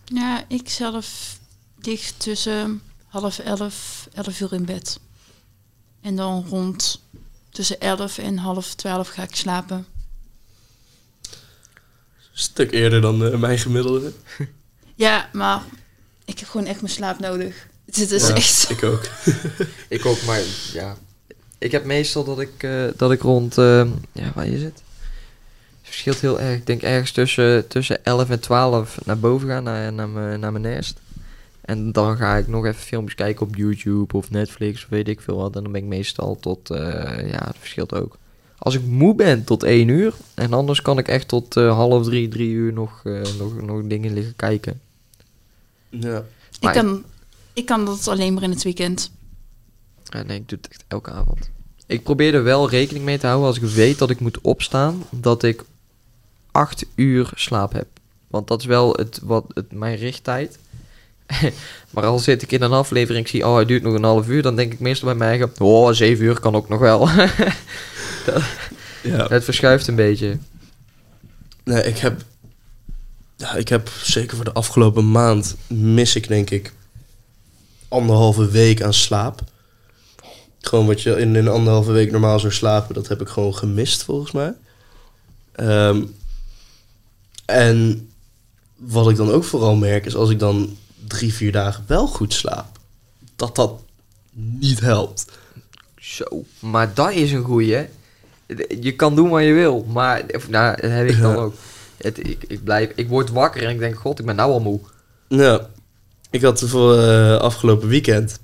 [0.06, 1.40] Ja, ik zelf
[1.82, 5.00] lig tussen half elf, elf uur in bed.
[6.02, 7.02] En dan rond
[7.50, 9.86] tussen elf en half twaalf ga ik slapen.
[12.34, 14.12] Een stuk eerder dan eh, mijn gemiddelde.
[14.96, 15.62] Ja, maar
[16.26, 17.68] ik heb gewoon echt mijn slaap nodig.
[17.86, 18.70] Het is Ja, echt...
[18.70, 19.02] Ik ook.
[19.90, 20.42] ik ook, maar
[20.74, 20.96] ja.
[21.58, 24.84] Ik heb meestal dat ik, eh, dat ik rond, eh, ja, waar is het?
[25.82, 26.58] Het verschilt heel erg.
[26.58, 30.52] Ik denk ergens tussen, tussen 11 en 12 naar boven gaan, naar, naar, mijn, naar
[30.52, 31.00] mijn nest.
[31.62, 35.22] En dan ga ik nog even filmpjes kijken op YouTube of Netflix of weet ik
[35.22, 35.56] veel wat.
[35.56, 38.18] En dan ben ik meestal tot, eh, ja, het verschilt ook.
[38.64, 40.14] Als ik moe ben tot 1 uur.
[40.34, 43.82] En anders kan ik echt tot eh, half drie, drie uur nog, eh, nog, nog
[43.84, 44.82] dingen liggen kijken.
[45.90, 46.24] Ja.
[46.60, 47.04] Ik kan,
[47.54, 49.12] ik kan dat alleen maar in het weekend.
[50.04, 51.50] Ja, nee, ik doe het echt elke avond.
[51.88, 55.04] Ik probeer er wel rekening mee te houden als ik weet dat ik moet opstaan,
[55.10, 55.64] dat ik
[56.52, 57.88] acht uur slaap heb.
[58.28, 60.58] Want dat is wel het, wat, het, mijn richttijd.
[61.94, 64.28] maar al zit ik in een aflevering, ik zie, oh, het duurt nog een half
[64.28, 67.10] uur, dan denk ik meestal bij mij oh, zeven uur kan ook nog wel.
[69.04, 69.28] Ja.
[69.28, 70.38] het verschuift een beetje.
[71.64, 72.22] Nee, ik heb...
[73.36, 76.74] Ja, ik heb zeker voor de afgelopen maand mis ik denk ik
[77.88, 79.42] anderhalve week aan slaap.
[80.60, 84.04] Gewoon wat je in een anderhalve week normaal zou slapen, dat heb ik gewoon gemist
[84.04, 84.54] volgens mij.
[85.52, 86.04] Ehm,
[87.46, 88.10] en
[88.76, 92.34] wat ik dan ook vooral merk is als ik dan drie, vier dagen wel goed
[92.34, 92.80] slaap,
[93.36, 93.82] dat dat
[94.32, 95.26] niet helpt.
[96.00, 97.86] Zo, maar dat is een goeie.
[98.80, 101.38] Je kan doen wat je wil, maar nou, dat heb ik dan Ja.
[101.38, 101.54] ook.
[101.98, 104.60] Het, ik, ik, blijf, ik word wakker en ik denk, god, ik ben nou al
[104.60, 104.80] moe.
[105.28, 105.68] Ja,
[106.30, 108.40] ik had voor eh, afgelopen weekend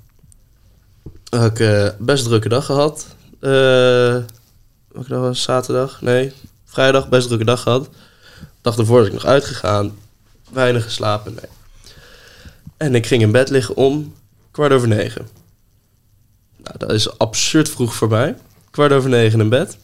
[1.28, 3.06] had ik eh, best drukke dag gehad.
[3.40, 3.50] Eh
[4.92, 6.00] welke dag was zaterdag?
[6.00, 6.32] Nee,
[6.64, 7.88] vrijdag best drukke dag gehad.
[8.60, 9.92] Dag ervoor was ik nog uitgegaan,
[10.52, 11.34] weinig geslapen.
[11.34, 11.50] Nee.
[12.76, 14.14] En ik ging in bed liggen om
[14.50, 15.28] kwart over negen.
[16.56, 18.36] Nou, dat is absurd vroeg voor mij.
[18.70, 19.76] Kwart over negen in bed.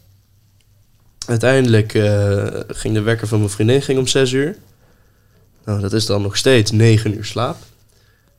[1.27, 4.57] Uiteindelijk eh, ging de wekker van mijn vriendin ging om zes uur.
[5.65, 7.57] Nou, dat is dan nog steeds 9 uur slaap.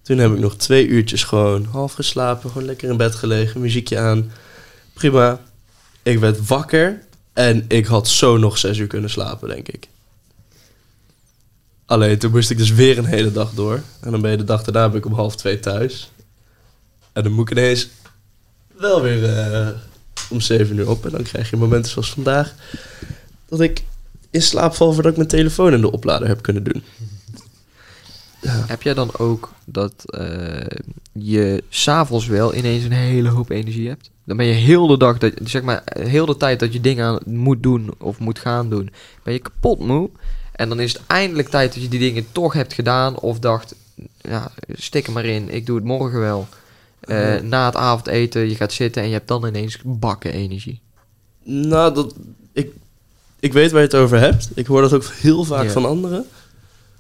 [0.03, 3.99] Toen heb ik nog twee uurtjes gewoon half geslapen, gewoon lekker in bed gelegen, muziekje
[3.99, 4.33] aan.
[4.93, 5.41] Prima.
[6.03, 9.89] Ik werd wakker en ik had zo nog zes uur kunnen slapen, denk ik.
[11.87, 13.83] Alleen toen moest ik dus weer een hele dag door.
[14.01, 16.11] En dan ben je de dag daarna ben ik om half twee thuis.
[17.13, 17.89] En dan moet ik ineens
[18.77, 19.69] wel weer eh,
[20.31, 21.05] om zeven uur op.
[21.05, 22.55] En dan krijg je momenten zoals vandaag.
[23.49, 23.83] Dat ik
[24.31, 26.83] in slaap val voordat ik mijn telefoon in de oplader heb kunnen doen.
[28.47, 30.79] Heb jij dan ook dat eh,
[31.13, 34.11] je s'avonds wel ineens een hele hoop energie hebt?
[34.25, 37.05] Dan ben je heel de dag, dat, zeg maar, heel de tijd dat je dingen
[37.05, 38.91] aan moet doen of moet gaan doen,
[39.23, 40.11] ben je kapot moe.
[40.53, 43.75] En dan is het eindelijk tijd dat je die dingen toch hebt gedaan of dacht,
[44.21, 46.49] ja, stik er maar in, ik doe het morgen wel.
[47.01, 47.41] Eh.
[47.41, 50.81] Na het avondeten, je gaat zitten en je hebt dan ineens bakken energie.
[51.45, 52.15] Nou, dat,
[52.53, 52.73] ik,
[53.41, 54.49] ik weet waar je het over hebt.
[54.55, 56.27] Ik hoor dat ook heel vaak van anderen.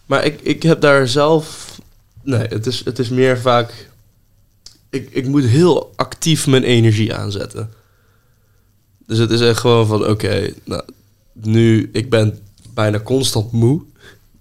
[0.07, 1.77] Maar ik, ik heb daar zelf...
[2.23, 3.89] Nee, het is, het is meer vaak...
[4.91, 7.71] Ik, ik moet heel actief mijn energie aanzetten.
[9.07, 10.07] Dus het is echt gewoon van...
[10.07, 10.83] Oké, nou,
[11.33, 11.89] nu...
[11.93, 12.39] Ik ben
[12.75, 13.83] bijna constant moe.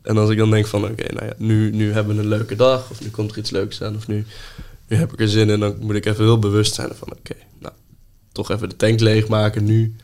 [0.01, 0.83] En als ik dan denk van...
[0.83, 2.91] Oké, nou ja, nu, nu hebben we een leuke dag.
[2.91, 3.95] Of nu komt er iets leuks aan.
[3.95, 4.25] Of nu,
[4.87, 5.59] nu heb ik er zin in.
[5.59, 7.11] Dan moet ik even heel bewust zijn van...
[7.11, 7.73] Oké, nou,
[8.31, 9.95] toch even de tank leegmaken nu.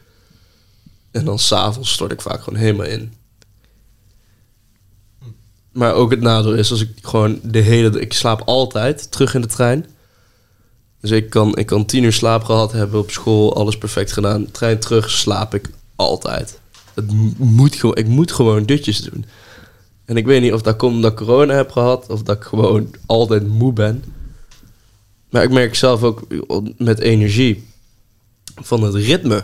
[1.12, 3.14] En dan s'avonds stort ik vaak gewoon helemaal in.
[5.72, 8.00] Maar ook het nadeel is als ik gewoon de hele...
[8.00, 9.86] Ik slaap altijd terug in de trein.
[11.00, 13.56] Dus ik kan, ik kan tien uur slaap gehad hebben op school.
[13.56, 14.52] Alles perfect gedaan.
[14.52, 16.60] Trein terug slaap ik altijd.
[16.94, 19.26] Het moet gewoon, ik moet gewoon dutjes doen.
[20.06, 22.10] En ik weet niet of dat komt omdat ik corona heb gehad...
[22.10, 24.04] of dat ik gewoon altijd moe ben.
[25.34, 26.22] Maar ik merk zelf ook
[26.78, 27.68] met energie
[28.56, 29.44] van het ritme.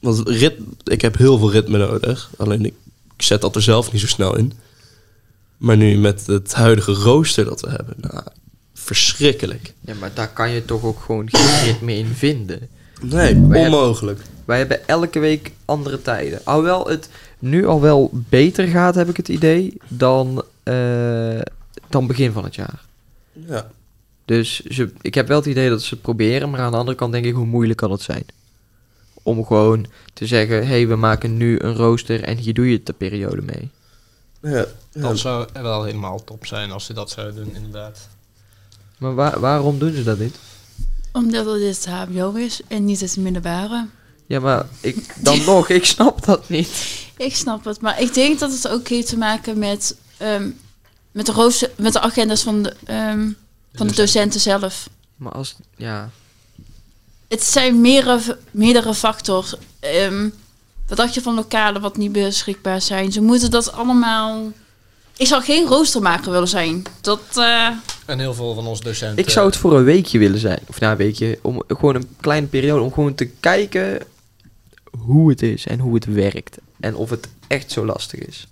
[0.00, 2.30] Want het rit, ik heb heel veel ritme nodig.
[2.36, 2.74] Alleen ik,
[3.16, 4.52] ik zet dat er zelf niet zo snel in.
[5.56, 8.22] Maar nu met het huidige rooster dat we hebben, nou,
[8.74, 9.74] verschrikkelijk.
[9.80, 12.68] Ja, maar daar kan je toch ook gewoon geen ritme in vinden.
[13.00, 14.20] Nee, onmogelijk.
[14.44, 16.40] Wij hebben elke week andere tijden.
[16.44, 17.08] Alhoewel het
[17.38, 21.40] nu al wel beter gaat, heb ik het idee, dan, eh,
[21.88, 22.84] dan begin van het jaar.
[23.32, 23.70] Ja.
[24.28, 26.96] Dus ze, ik heb wel het idee dat ze het proberen, maar aan de andere
[26.96, 28.26] kant denk ik, hoe moeilijk kan het zijn?
[29.22, 32.82] Om gewoon te zeggen, hé, hey, we maken nu een rooster en hier doe je
[32.82, 33.70] de periode mee.
[34.42, 35.00] Ja, ja.
[35.00, 38.08] Dat zou wel helemaal top zijn als ze dat zouden doen, inderdaad.
[38.98, 40.36] Maar waar- waarom doen ze dat niet?
[41.12, 43.86] Omdat het dit HBO is en niet het middelbare.
[44.26, 46.68] Ja, maar ik, dan nog, ik snap dat niet.
[47.16, 50.50] Ik snap het, maar ik denk dat het ook heeft te maken met, ehm,
[51.12, 53.28] met, de, rooster, met de agenda's van de, ehm,
[53.74, 54.88] van de docenten zelf.
[55.16, 56.10] Maar als, ja,
[57.28, 59.54] Het zijn meerdere, meerdere factors.
[59.80, 60.28] Ehm
[60.88, 63.12] wat dacht je van lokalen wat niet beschikbaar zijn?
[63.12, 64.52] Ze moeten dat allemaal...
[65.16, 66.82] Ik zou geen roostermaker willen zijn.
[67.00, 67.68] Dat, eh,
[68.06, 69.24] En heel veel van onze docenten...
[69.24, 70.60] ik zou het voor een weekje willen zijn.
[70.66, 73.98] Of na een weekje, om gewoon een kleine periode, om gewoon te kijken
[74.98, 76.58] hoe het is en hoe het werkt.
[76.80, 78.46] En of het echt zo lastig is.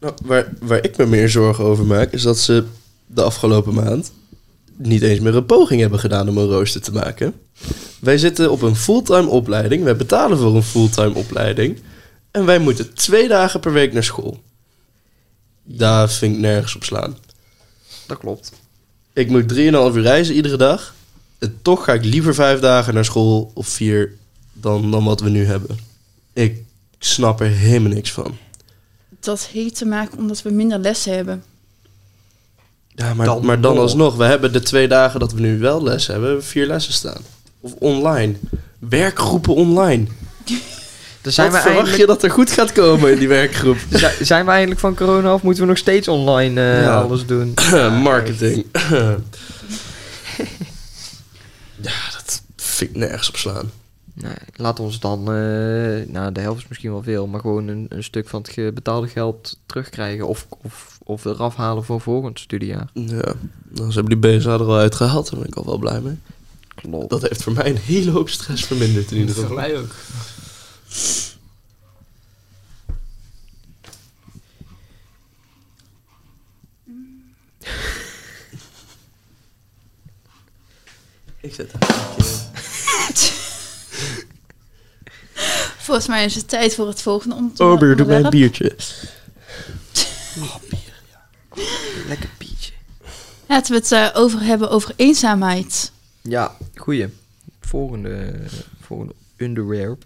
[0.00, 2.64] Nou, waar, waar ik me meer zorgen over maak, is dat ze
[3.14, 4.12] de afgelopen maand
[4.76, 7.34] niet eens meer een poging hebben gedaan om een rooster te maken.
[8.00, 11.78] Wij zitten op een fulltime opleiding, wij betalen voor een fulltime opleiding
[12.30, 14.42] en wij moeten twee dagen per week naar school.
[15.62, 17.16] Daar vind ik nergens op slaan.
[18.06, 18.52] Dat klopt.
[19.12, 20.94] Ik moet 3,5 uur reizen iedere dag.
[21.38, 24.16] En toch ga ik liever vijf dagen naar school of vier
[24.52, 25.78] dan, dan wat we nu hebben.
[26.32, 26.62] Ik
[26.98, 28.36] snap er helemaal niks van.
[29.20, 31.42] Dat heeft te maken omdat we minder lessen hebben.
[33.00, 33.82] Ja, maar Dan maar dan nog.
[33.82, 34.16] alsnog.
[34.16, 36.92] We hebben de twee dagen dat we nu wel les hebben, hebben we vier lessen
[36.92, 37.20] staan.
[37.60, 38.34] Of online.
[38.78, 40.06] Werkgroepen online.
[41.22, 43.76] Dan zijn Wat we, verwacht eindelijk, je dat er goed gaat komen in die werkgroep?
[43.90, 47.00] zi- zijn we eindelijk van corona of moeten we nog steeds online eh, Ja.
[47.00, 47.54] alles doen?
[48.02, 48.66] Marketing.
[51.80, 53.70] ja, dat vind ik nergens op slaan.
[54.22, 57.86] Nee, laat ons dan, eh, nou de helft is misschien wel veel, maar gewoon een,
[57.88, 62.90] een stuk van het betaalde geld terugkrijgen of, of, of eraf halen voor volgend studiejaar.
[62.94, 63.34] Ja,
[63.68, 66.18] nou, ze hebben die BSA er al uitgehaald, daar ben ik al wel blij mee.
[66.74, 67.10] Klopt.
[67.10, 69.58] Dat heeft voor mij een hele hoop stress verminderd in ieder Voor geval.
[69.60, 69.94] mij ook.
[81.40, 82.48] Ik zet daar een keer-
[85.80, 88.76] Volgens mij is het tijd voor het volgende om Oh, beer, doe mij een biertje.
[92.06, 92.72] Lekker pietje.
[93.48, 95.92] Laten we het eh, over hebben over eenzaamheid.
[96.20, 97.06] Ja, goeie.
[97.60, 98.40] Volgende,
[98.80, 100.04] volgende onderwerp.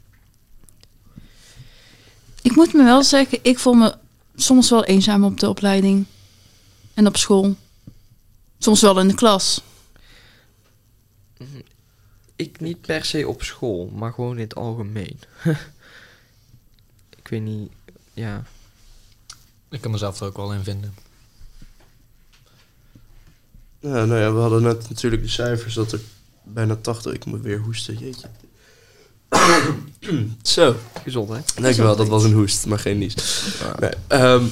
[2.43, 3.95] Ik moet me wel zeggen, ik voel me
[4.37, 6.05] soms wel eenzaam op de opleiding.
[6.95, 7.57] En op school.
[8.59, 9.63] Soms wel in de klas.
[12.37, 15.19] Ik niet per se op school, maar gewoon in het algemeen.
[17.21, 17.73] ik weet niet,
[18.13, 18.45] ja.
[19.71, 20.95] Ik kan mezelf er ook wel in vinden.
[23.81, 26.01] Ja, nou ja, we hadden net natuurlijk de cijfers dat er
[26.43, 27.13] bijna 80...
[27.13, 28.29] Ik moet weer hoesten, jeetje.
[30.43, 31.63] Zo, Gezondheid.
[31.63, 31.97] dankjewel.
[31.97, 33.15] Dat was een hoest, maar geen nies.
[33.81, 34.45] Nee, ehm,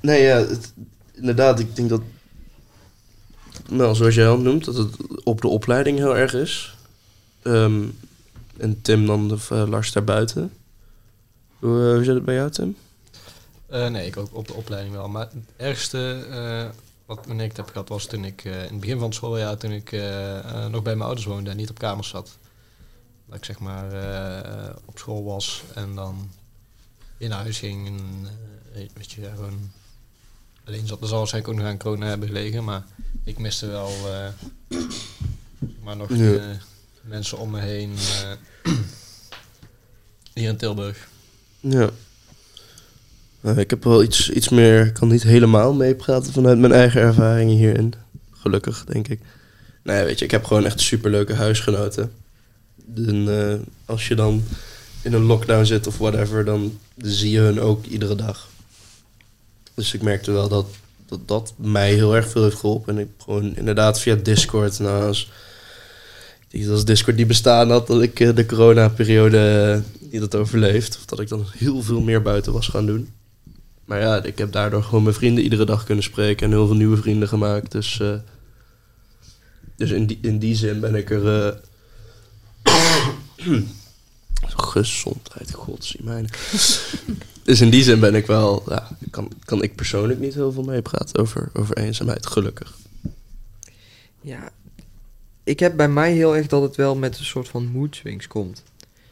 [0.00, 0.72] nee ja, het-
[1.12, 2.00] inderdaad, ik denk dat...
[3.68, 6.76] Nou, zoals jij al noemt, dat het op de opleiding heel erg is.
[7.42, 7.82] Ehm,
[8.56, 10.52] en Tim dan, of eh, Lars daarbuiten.
[11.58, 12.76] Hoe, eh, hoe zit het bij jou, Tim?
[13.66, 15.08] Eh, nee, ik ook op de opleiding wel.
[15.08, 16.72] Maar het ergste
[17.06, 19.92] wat ik heb gehad was toen ik in het begin van het schooljaar, toen ik
[20.70, 22.38] nog bij mijn ouders woonde en niet op kamers zat.
[23.26, 23.84] Dat ik zeg maar
[24.84, 26.30] op school was en dan
[27.18, 28.28] in huis ging en
[28.72, 29.70] weet je, gewoon
[30.64, 31.00] alleen zat.
[31.00, 32.84] Er zal waarschijnlijk ook nog aan corona hebben gelegen, maar
[33.24, 33.90] ik miste wel
[34.68, 34.78] eh,
[35.82, 36.32] maar nog Ja.
[36.34, 36.42] eh,
[37.02, 38.72] mensen om me heen eh,
[40.34, 41.08] hier in Tilburg.
[41.60, 41.90] Ja.
[43.40, 47.00] Nou, ik heb wel iets, iets meer, ik kan niet helemaal meepraten vanuit mijn eigen
[47.00, 47.94] ervaringen hierin.
[48.32, 49.20] Gelukkig, denk ik.
[49.82, 52.12] Nee, weet je, ik heb gewoon echt superleuke huisgenoten.
[52.96, 54.42] En, als je dan
[55.02, 58.48] in een lockdown zit of whatever, dan zie je hun ook iedere dag.
[59.74, 60.66] Dus ik merkte wel dat
[61.06, 62.96] dat, dat mij heel erg veel heeft geholpen.
[62.96, 65.30] En ik gewoon inderdaad via Discord, nou, als,
[66.70, 70.96] als Discord die bestaan had, dat ik eh, de corona-periode eh, niet had overleefd.
[70.96, 73.08] Of dat ik dan heel veel meer buiten was gaan doen.
[73.84, 76.76] Maar ja, ik heb daardoor gewoon mijn vrienden iedere dag kunnen spreken en heel veel
[76.76, 77.72] nieuwe vrienden gemaakt.
[77.72, 78.14] Dus, eh,
[79.76, 81.48] dus in, die, in die zin ben ik er.
[81.48, 81.52] eh,
[84.56, 86.24] gezondheid, god zie mij.
[87.42, 88.62] dus in die zin ben ik wel.
[88.68, 92.76] Ja, kan, kan ik persoonlijk niet heel veel meepraten over, over eenzaamheid, gelukkig.
[94.20, 94.50] Ja,
[95.44, 98.26] ik heb bij mij heel erg dat het wel met een soort van mood swings
[98.26, 98.62] komt.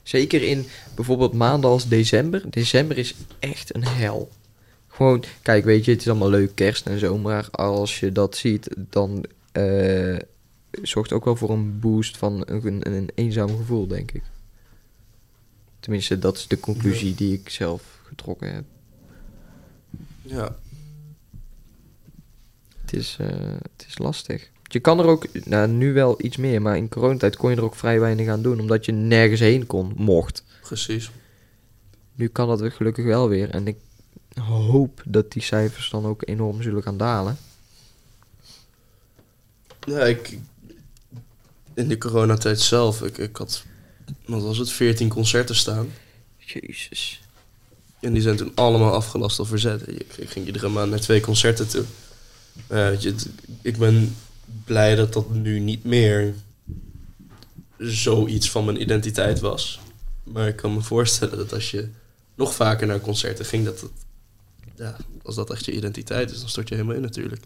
[0.03, 2.50] Zeker in bijvoorbeeld maanden als december.
[2.50, 4.30] December is echt een hel.
[4.88, 8.36] Gewoon, kijk, weet je, het is allemaal leuk kerst en zo, maar als je dat
[8.36, 10.18] ziet, dan eh,
[10.82, 14.22] zorgt ook wel voor een boost van een, een, een eenzaam gevoel, denk ik.
[15.80, 18.64] Tenminste, dat is de conclusie die ik zelf getrokken heb.
[20.23, 20.57] Ja,
[22.81, 23.27] Het is, eh,
[23.62, 24.51] het is lastig.
[24.62, 27.62] Je kan er ook, nou, nu wel iets meer, maar in coronatijd kon je er
[27.62, 30.45] ook vrij weinig aan doen, omdat je nergens heen kon, mocht.
[30.62, 31.11] precies.
[32.14, 33.51] Nu kan dat weer gelukkig wel weer.
[33.51, 33.77] En ik
[34.41, 37.37] hoop dat die cijfers dan ook enorm zullen gaan dalen.
[39.87, 40.39] Ja, ik.
[41.75, 43.64] In de coronatijd zelf, ik, ik had.
[44.27, 44.70] Wat was het?
[44.70, 45.89] 14 concerten staan.
[46.39, 47.22] Jezus.
[48.03, 49.88] En die zijn toen allemaal afgelast of verzet.
[49.88, 51.84] Ik, ging iedere maand naar twee concerten toe.
[52.68, 53.14] Ja, weet je,
[53.62, 54.16] ik ben
[54.64, 56.34] blij dat dat nu niet meer
[57.78, 59.80] zoiets van mijn identiteit was.
[60.22, 61.88] Maar ik kan me voorstellen dat als je
[62.34, 63.90] nog vaker naar concerten ging, dat het,
[64.76, 67.42] ja, als dat echt je identiteit is, dan stort je helemaal in natuurlijk.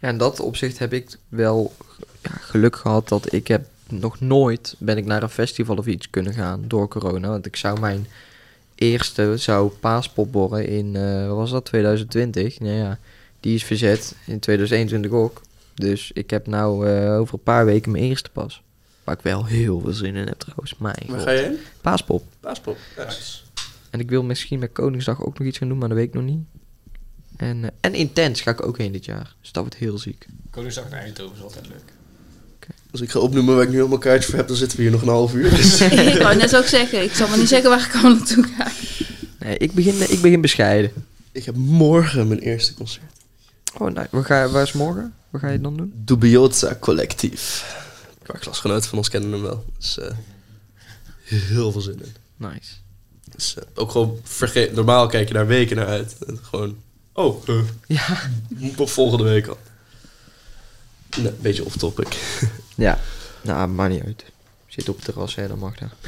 [0.00, 1.76] Ja, in dat opzicht heb ik wel
[2.22, 6.10] ja, geluk gehad dat ik heb nog nooit ben ik naar een festival of iets
[6.10, 7.28] kunnen gaan door corona.
[7.28, 8.06] Want ik zou mijn
[8.82, 12.60] eerste zou paaspop worden in, eh, wat was dat, 2020?
[12.60, 12.98] Nou ja,
[13.40, 14.14] die is verzet.
[14.26, 15.42] In 2021 ook.
[15.74, 18.62] Dus ik heb nou eh, over een paar weken mijn eerste pas.
[19.04, 20.74] Waar ik wel heel veel zin in heb trouwens.
[20.78, 21.26] Mijn Waar god.
[21.26, 21.58] ga je heen?
[21.80, 22.24] Paaspop.
[22.40, 22.76] Paaspop.
[23.90, 26.14] En ik wil misschien met Koningsdag ook nog iets gaan doen, maar dat weet ik
[26.14, 26.44] nog niet.
[27.36, 29.34] En, eh, en Intens ga ik ook heen dit jaar.
[29.40, 30.26] Dus dat wordt heel ziek.
[30.50, 31.92] Koningsdag in Eindhoven is altijd leuk.
[32.92, 34.92] Als ik ga opnoemen waar ik nu allemaal kaartjes voor heb, dan zitten we hier
[34.92, 35.50] nog een half uur.
[35.56, 38.44] Dus ik wou net ook zeggen, ik zal maar niet zeggen waar ik allemaal naartoe
[38.58, 38.70] ga.
[39.38, 40.92] Nee, ik begin, ik begin bescheiden.
[41.32, 43.04] ik heb morgen mijn eerste concert.
[43.78, 44.06] Oh, nee.
[44.10, 45.14] Waar, ga, waar is morgen?
[45.30, 45.92] Wat ga je dan doen?
[45.94, 47.64] Dubioza Collectief.
[48.08, 49.64] Een paar klasgenoten van ons kennen hem wel.
[49.78, 50.10] Dus eh,
[51.24, 52.14] heel veel zin in.
[52.36, 52.72] Nice.
[53.36, 54.74] Dus eh, ook gewoon vergeet.
[54.74, 56.16] Normaal kijk je daar weken naar uit.
[56.26, 56.76] En gewoon.
[57.12, 57.54] Oh, eh,
[57.86, 58.30] Ja.
[58.76, 59.58] volgende week al.
[61.16, 62.16] Nee, een beetje off topic.
[62.74, 62.98] Ja.
[63.42, 64.24] Nou, maakt niet uit.
[64.66, 65.88] Zit op het terras, hè, dan mag dat.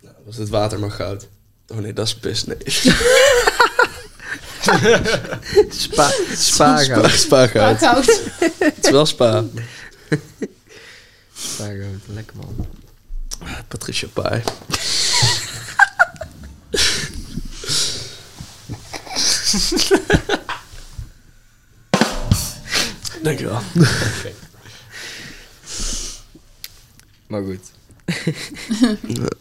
[0.00, 1.28] Nou, was het water maar goud?
[1.68, 2.44] Oh nee, dat is pis.
[2.44, 2.56] Nee.
[5.70, 7.80] Spa, spa, Spa, spa goud.
[8.58, 9.44] Het is wel spa.
[11.34, 11.64] Spa,
[12.06, 12.66] lekker man.
[13.68, 14.42] Patricia Pai.
[23.24, 23.60] Dankjewel.
[27.26, 27.70] Maar goed.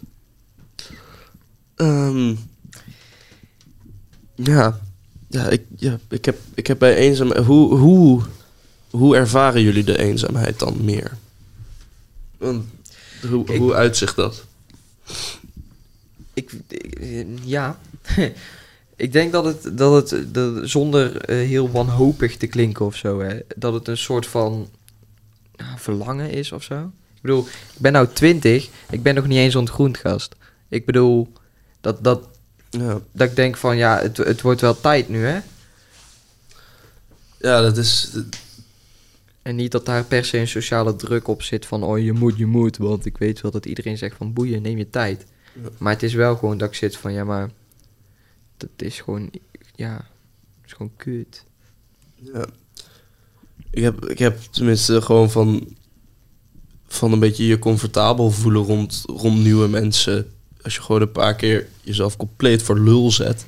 [1.76, 2.36] Ehm,
[4.36, 4.80] ja,
[5.28, 7.46] ja, ik, ja ik, heb, ik heb bij eenzaamheid...
[7.46, 8.22] Hoe, hoe,
[8.90, 11.12] hoe ervaren jullie de eenzaamheid dan meer?
[12.38, 12.66] Want,
[13.30, 14.46] hoe, Ik- hoe uitzicht dat?
[16.34, 17.80] Ik, ik- ja.
[19.04, 23.20] ik denk dat het, dat het dat, zonder eh, heel wanhopig te klinken of zo,
[23.20, 24.70] hè, dat het een soort van
[25.78, 26.92] verlangen is of zo.
[27.16, 30.30] Ik bedoel, ik ben nou twintig, ik ben nog niet eens ontgroend
[30.70, 31.34] Ik bedoel,
[31.82, 32.28] dat, dat,
[32.70, 35.40] Ja, dat ik denk van ja, het, het wordt wel tijd nu, hè?
[37.40, 38.18] ja dat is...
[39.42, 42.38] En niet dat daar per se een sociale druk op zit van oh je moet,
[42.38, 42.78] je moet.
[42.78, 45.26] Want ik weet wel dat iedereen zegt van boeien, neem je tijd.
[45.64, 45.70] Ja.
[45.78, 47.50] Maar het is wel gewoon dat ik zit van ja, maar
[48.76, 49.30] dat is gewoon,
[49.76, 51.44] ja, het is gewoon kut.
[52.16, 52.46] Ja.
[53.72, 55.76] Ik heb, ik heb tenminste gewoon van,
[56.88, 60.32] van een beetje je comfortabel voelen rond, rond nieuwe mensen.
[60.62, 63.46] Als je gewoon een paar keer jezelf compleet voor lul zet.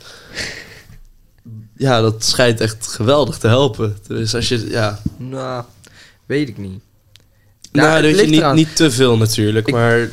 [1.77, 3.97] Ja, dat schijnt echt geweldig te helpen.
[4.07, 5.01] Dus als je, ja...
[5.17, 5.63] Nou,
[6.25, 6.81] weet ik niet.
[7.71, 8.55] nou, het weet je, niet, eraan.
[8.55, 10.09] niet te veel natuurlijk, Ik- maar er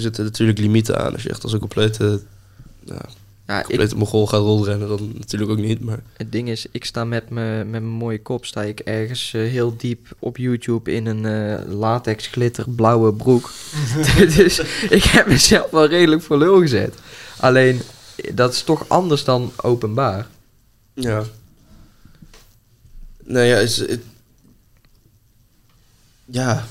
[0.00, 1.12] zitten natuurlijk limieten aan.
[1.12, 2.20] Als je echt als een complete,
[2.84, 3.08] ja,
[3.50, 5.80] Ja, ik, complete mogol gaat rondrennen, dan natuurlijk ook niet.
[5.80, 9.32] Maar het ding is, ik sta met mijn met mijn mooie kop, sta ik ergens
[9.34, 13.50] eh, heel diep op YouTube in een eh, latex glitter blauwe broek.
[14.36, 14.58] dus
[14.90, 16.94] ik heb mezelf wel redelijk voor lul gezet.
[17.38, 17.80] Alleen,
[18.32, 20.26] dat is toch anders dan openbaar.
[20.94, 21.24] Ja.
[23.24, 24.00] Nou ja, is het...
[26.24, 26.66] Ja.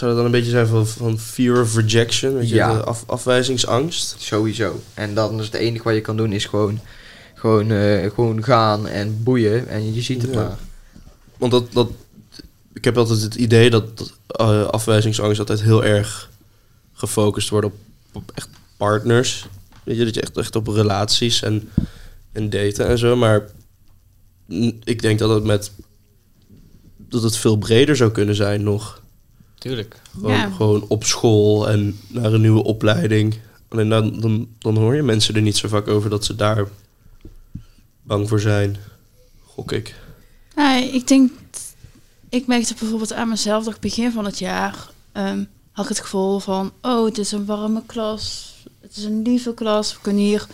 [0.00, 2.34] Zou dat dan een beetje zijn van, van fear of rejection?
[2.34, 2.74] Weet je, Ja.
[2.74, 4.14] de af, afwijzingsangst?
[4.18, 4.80] Sowieso.
[4.94, 6.80] En dan is het enige wat je kan doen is gewoon,
[7.34, 9.68] gewoon, eh, gewoon gaan en boeien.
[9.68, 10.36] En je ziet het Ja.
[10.36, 10.58] maar.
[11.38, 11.90] Want dat, dat...
[12.72, 16.30] Ik heb altijd het idee dat, dat eh, afwijzingsangst altijd heel erg
[16.92, 17.74] gefocust wordt op,
[18.12, 19.46] op echt partners.
[19.84, 21.68] Weet je, dat je echt, echt op relaties en,
[22.32, 23.16] en daten en zo.
[23.16, 23.44] Maar
[24.84, 25.72] ik denk dat het met...
[26.96, 29.02] Dat het veel breder zou kunnen zijn nog.
[29.60, 30.00] Tuurlijk.
[30.12, 30.50] Gewoon, Ja.
[30.50, 33.38] gewoon op school en naar een nieuwe opleiding.
[33.68, 36.68] Alleen dan, dan, dan hoor je mensen er niet zo vaak over dat ze daar
[38.02, 38.76] bang voor zijn.
[39.44, 39.94] Gok ik.
[40.54, 41.30] Nou, ik denk,
[42.28, 46.00] ik merkte bijvoorbeeld aan mezelf dat ik begin van het jaar ehm, had ik het
[46.00, 50.22] gevoel van, oh, het is een warme klas, het is een lieve klas, we kunnen
[50.22, 50.46] hier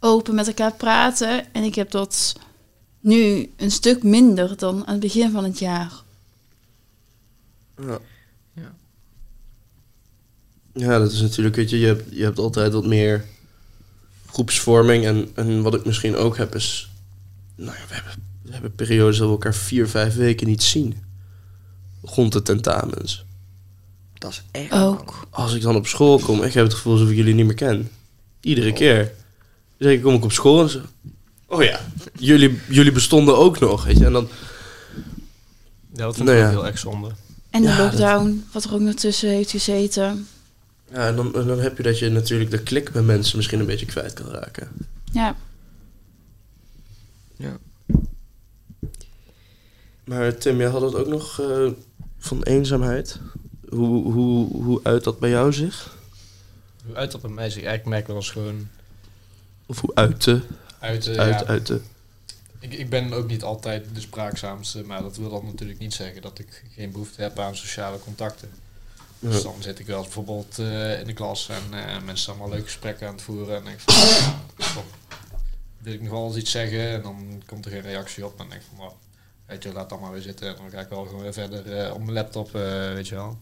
[0.00, 1.52] open met elkaar praten.
[1.54, 2.32] En ik heb dat
[3.00, 5.92] nu een stuk minder dan aan het begin van het jaar.
[7.76, 7.84] Ja.
[7.86, 7.98] Ja.
[10.74, 13.24] Ja, dat is natuurlijk, weet je, je hebt, je hebt altijd wat meer
[14.26, 15.04] groepsvorming.
[15.04, 16.90] En, en wat ik misschien ook heb is,
[17.56, 18.12] nou ja, we hebben,
[18.42, 21.02] we hebben periodes dat we elkaar vier, vijf weken niet zien.
[22.02, 23.24] Rond de tentamens.
[24.14, 25.26] Dat is echt Ook.
[25.30, 27.54] Als ik dan op school kom, ik heb het gevoel alsof ik jullie niet meer
[27.54, 27.90] ken.
[28.40, 29.12] Iedere keer.
[29.76, 30.80] Dus dan kom ik op school en zo,
[31.46, 31.80] oh ja,
[32.18, 34.04] jullie, jullie bestonden ook nog, weet je.
[34.04, 34.28] En dan,
[35.92, 36.48] Ja, dat vond Nou ik ja.
[36.50, 37.10] ook heel erg zonde.
[37.50, 40.26] En de Ja, dat- lockdown, wat er ook nog tussen heeft gezeten.
[40.94, 43.60] Ja, en dan, en dan heb je dat je natuurlijk de klik met mensen misschien
[43.60, 44.68] een beetje kwijt kan raken.
[45.12, 45.36] Ja,
[47.36, 47.58] Ja.
[50.04, 51.70] Maar Tim, jij had het ook nog eh,
[52.18, 53.18] van eenzaamheid.
[53.68, 55.96] Hoe, hoe, hoe uit dat bij jou zich?
[56.86, 58.68] Hoe uit dat bij mij zich eigenlijk merk wel als gewoon
[59.66, 60.42] Of hoe uitte?
[60.78, 61.80] uit, eh, Uit, ja, uitte.
[62.58, 66.22] Ik, ik ben ook niet altijd de spraakzaamste, maar dat wil dan natuurlijk niet zeggen
[66.22, 68.50] dat ik geen behoefte heb aan sociale contacten.
[69.30, 69.42] Dus Ja.
[69.42, 72.64] dan zit ik wel bijvoorbeeld eh, in de klas en eh, mensen zijn allemaal leuke
[72.64, 73.56] gesprekken aan het voeren.
[73.56, 74.84] En denk ik van, ja, dus dan
[75.78, 78.40] wil ik nog wel eens iets zeggen en dan komt er geen reactie op.
[78.40, 78.92] En denk ik van, nou,
[79.46, 80.48] weet je, laat dan maar weer zitten.
[80.48, 83.14] En dan ga ik wel gewoon weer verder eh, op mijn laptop, eh, weet je
[83.14, 83.38] wel.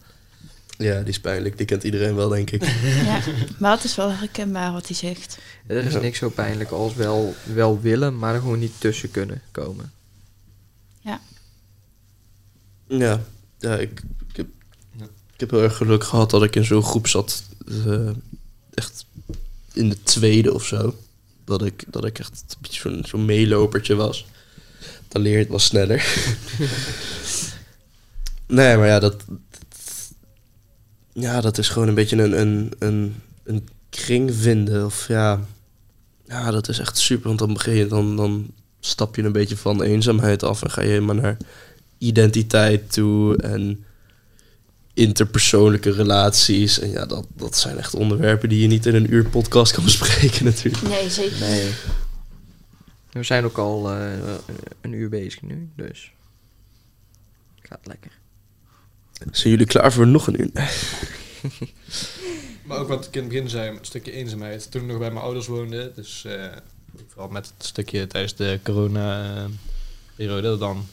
[0.78, 1.56] Ja, die is pijnlijk.
[1.56, 2.64] Die kent iedereen wel, denk ik.
[3.04, 3.20] Ja,
[3.58, 5.38] maar het is wel herkenbaar wat hij zegt.
[5.66, 6.00] Er is Ja.
[6.00, 9.92] niks zo pijnlijk als wel, wel willen, maar er gewoon niet tussen kunnen komen.
[12.86, 13.20] Ja,
[13.58, 14.46] ja ik, ik, heb, Ja.
[14.46, 14.46] ik
[15.42, 17.42] heb heel erg geluk gehad dat ik in zo'n groep zat.
[17.86, 18.08] eh,
[18.74, 19.04] echt
[19.72, 20.94] in de tweede of zo.
[21.44, 24.26] Dat ik, dat ik echt zo'n zo'n meelopertje was.
[25.08, 26.04] Dan leer je het wel sneller.
[28.46, 30.10] nee, maar ja, dat, dat-
[31.12, 33.14] Ja, dat is gewoon een beetje een, een, een,
[33.44, 34.84] een kring vinden.
[34.84, 35.40] Of ja,
[36.26, 37.26] ja, dat is echt super.
[37.26, 40.82] Want dan begin je, dan, dan stap je een beetje van eenzaamheid af en ga
[40.82, 41.36] je helemaal naar
[41.98, 43.84] identiteit toe en
[44.94, 46.78] interpersoonlijke relaties.
[46.78, 49.84] En ja, dat, dat zijn echt onderwerpen die je niet in een uur podcast kan
[49.90, 50.88] bespreken natuurlijk.
[50.88, 51.40] Nee, zeker.
[51.40, 51.70] Nee.
[53.12, 54.12] We zijn ook al eh,
[54.80, 56.12] een uur bezig nu, dus
[57.62, 58.10] gaat lekker.
[59.30, 60.50] Zijn jullie klaar voor nog een uur?
[62.62, 64.70] Maar ook wat ik in het begin zei, een stukje eenzaamheid.
[64.70, 66.46] Toen ik nog bij mijn ouders woonde, dus eh,
[67.08, 70.86] vooral met het stukje tijdens de corona-periode, dan...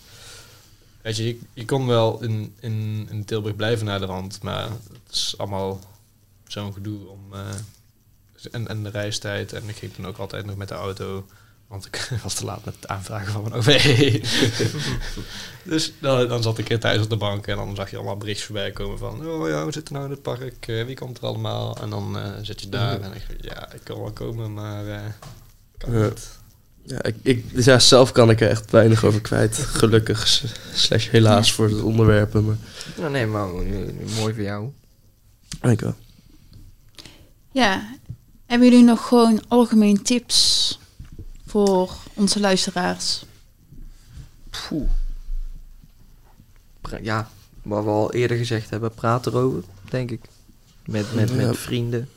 [1.02, 4.64] Weet je, je, je kon wel in, in, in Tilburg blijven naar de rand, maar
[5.04, 5.80] het is allemaal
[6.48, 7.34] zo'n gedoe om...
[7.34, 7.40] eh,
[8.52, 11.26] en, en de reistijd, en ik ging toen ook altijd nog met de auto,
[11.68, 13.68] want ik was te laat met het aanvragen van mijn OV.
[15.64, 18.18] dus dan, dan zat ik hier thuis op de bank en dan zag je allemaal
[18.18, 19.28] berichtjes voorbij komen van...
[19.28, 21.78] Oh ja, we zitten nou in het park, eh, wie komt er allemaal?
[21.78, 25.16] En dan eh, zit je daar en ik ja, ik kan wel komen, maar
[25.78, 26.04] kan Ja.
[26.08, 26.38] niet.
[26.84, 29.58] Ja, ik, ik, ja, zelf kan ik er echt weinig over kwijt.
[29.58, 32.46] Gelukkig, slash helaas voor het onderwerpen.
[32.46, 32.56] Maar
[32.98, 33.56] Nou, nee, maar eh,
[34.18, 34.70] mooi voor jou.
[35.62, 35.96] ik wel.
[37.52, 37.96] Ja,
[38.46, 40.80] hebben jullie nog gewoon algemeen tips
[41.46, 43.24] voor onze luisteraars?
[44.68, 44.90] Poeh.
[47.02, 47.30] Ja,
[47.62, 50.22] wat we al eerder gezegd hebben, praat erover, denk ik.
[50.86, 51.36] Met, met, Ja.
[51.36, 52.10] met vrienden.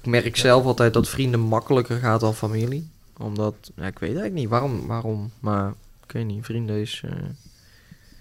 [0.00, 2.88] Ik merk zelf altijd dat vrienden makkelijker gaat dan familie.
[3.18, 5.74] Omdat, ja, ik weet eigenlijk niet waarom, waarom maar
[6.06, 7.02] ik weet niet, vrienden is...
[7.04, 7.12] eh,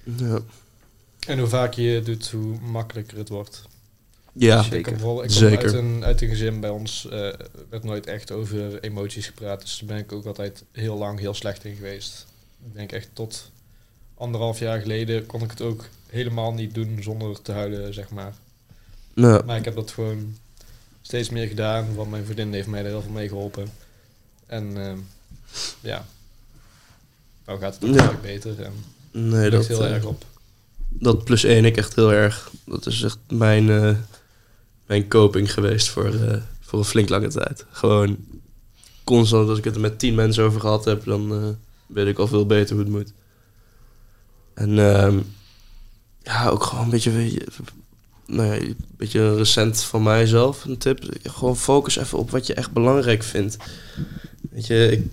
[0.03, 0.39] Ja,
[1.27, 3.63] En hoe vaker je het doet, hoe makkelijker het wordt.
[4.33, 5.63] ja Ik, heb bijvoorbeeld, ik kom zeker.
[5.65, 7.33] uit een, uit een gezin bij ons, eh,
[7.69, 9.61] werd nooit echt over emoties gepraat.
[9.61, 12.25] Dus daar ben ik ook altijd heel lang heel slecht in geweest.
[12.65, 13.51] Ik denk echt tot
[14.15, 18.33] anderhalf jaar geleden kon ik het ook helemaal niet doen zonder te huilen, zeg maar.
[19.13, 19.41] ja.
[19.45, 20.35] Maar ik heb dat gewoon
[21.01, 23.67] steeds meer gedaan, want mijn vriendin heeft mij er heel veel mee geholpen.
[24.47, 24.97] En ehm,
[25.79, 26.05] ja,
[27.45, 28.05] nou gaat het Ja.
[28.07, 28.73] wel beter en
[29.11, 30.25] Nee, dat, heel eh, erg op.
[30.89, 32.51] dat plus één ik echt heel erg.
[32.65, 33.95] Dat is echt mijn, eh,
[34.85, 37.65] mijn coping geweest voor, eh, voor een flink lange tijd.
[37.71, 38.17] Gewoon
[39.03, 42.27] constant, als ik het er met tien mensen over gehad heb, dan weet ik al
[42.27, 43.11] veel beter hoe het moet.
[44.53, 45.19] En ehm,
[46.23, 47.41] ja, ook gewoon een beetje,
[48.25, 51.03] nou ja, een beetje recent van mijzelf, een tip.
[51.23, 53.57] Gewoon focus even op wat je echt belangrijk vindt.
[54.57, 55.05] Weet je, ik,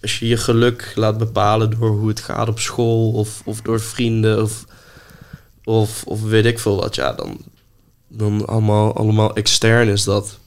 [0.00, 3.80] als je je geluk laat bepalen door hoe het gaat op school of, of door
[3.80, 4.64] vrienden of,
[5.64, 7.40] of, of weet ik veel wat, ja, dan,
[8.08, 10.38] dan allemaal, allemaal extern is dat.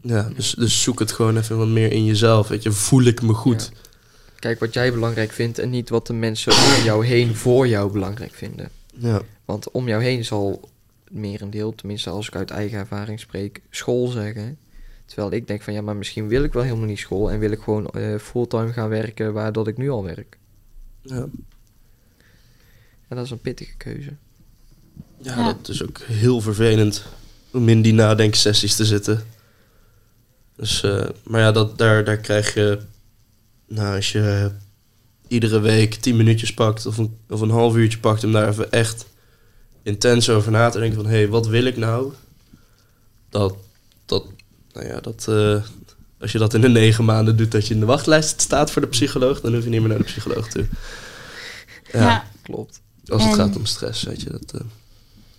[0.00, 2.48] Ja, dus, dus zoek het gewoon even wat meer in jezelf.
[2.48, 3.70] Weet je, voel ik me goed?
[4.38, 7.92] Kijk wat jij belangrijk vindt en niet wat de mensen om jou heen voor jou
[7.92, 8.70] belangrijk vinden.
[8.98, 10.70] Ja, Want om jou heen zal
[11.10, 14.58] merendeel, tenminste als ik uit eigen ervaring spreek, school zeggen.
[15.06, 17.50] Terwijl ik denk van ja, maar misschien wil ik wel helemaal niet school en wil
[17.50, 20.38] ik gewoon eh, fulltime gaan werken waar dat ik nu al werk.
[21.02, 21.26] ja.
[23.08, 24.10] En dat is een pittige keuze.
[25.22, 25.44] ja, Ja.
[25.52, 27.04] dat is ook heel vervelend
[27.52, 29.22] om in die nadenksessies te zitten.
[30.56, 32.78] Dus, eh, maar ja, dat, daar, daar krijg je,
[33.66, 34.50] nou, als je
[35.28, 38.72] iedere week tien minuutjes pakt of een, of een half uurtje pakt om daar even
[38.72, 39.06] echt
[39.82, 42.12] intens over na te denken van, hé, hey, wat wil ik nou?
[43.28, 43.56] Dat,
[44.76, 45.62] nou ja, dat, eh,
[46.20, 48.82] als je dat in de negen maanden doet dat je in de wachtlijst staat voor
[48.82, 50.66] de psycholoog, dan hoef je niet meer naar de psycholoog toe.
[51.92, 52.24] Ja, Ja.
[52.42, 52.80] Klopt.
[53.06, 54.30] als het En- gaat om stress, weet je.
[54.30, 54.60] Dat, eh,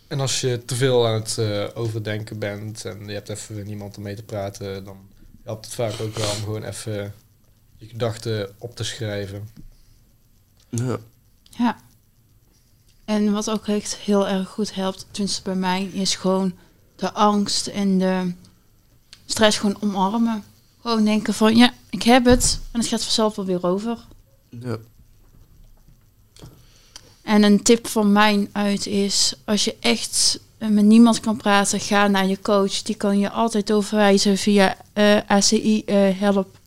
[0.08, 3.98] En als je te veel aan het eh, overdenken bent en je hebt even niemand
[3.98, 4.98] om mee te praten, dan
[5.44, 7.14] helpt het vaak ook wel om gewoon even
[7.78, 9.50] je gedachten op te schrijven.
[10.70, 10.98] ja.
[11.50, 11.78] Ja.
[13.06, 16.54] En wat ook echt heel erg goed helpt, tenminste bij mij, is gewoon
[16.96, 18.32] de angst en de
[19.28, 20.44] stress gewoon omarmen.
[20.82, 23.98] Gewoon denken van, ja, ik heb het en het gaat vanzelf wel weer over.
[24.50, 24.78] Ja.
[27.22, 32.08] En een tip van mij uit is, als je echt met niemand kan praten, ga
[32.08, 32.82] naar je coach.
[32.82, 36.58] Die kan je altijd overwijzen via eh, ACI eh, Help.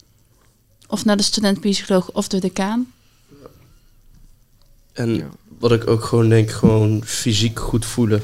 [0.88, 2.92] Of naar de studentpsycholoog of de decaan.
[4.92, 8.22] En wat ik ook gewoon denk, gewoon fysiek goed voelen.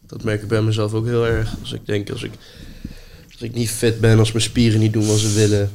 [0.00, 1.54] Dat merk ik bij mezelf ook heel erg.
[1.60, 2.32] Als ik denk, als ik,
[3.38, 5.70] als ik niet fit ben, als mijn spieren niet doen wat ze willen.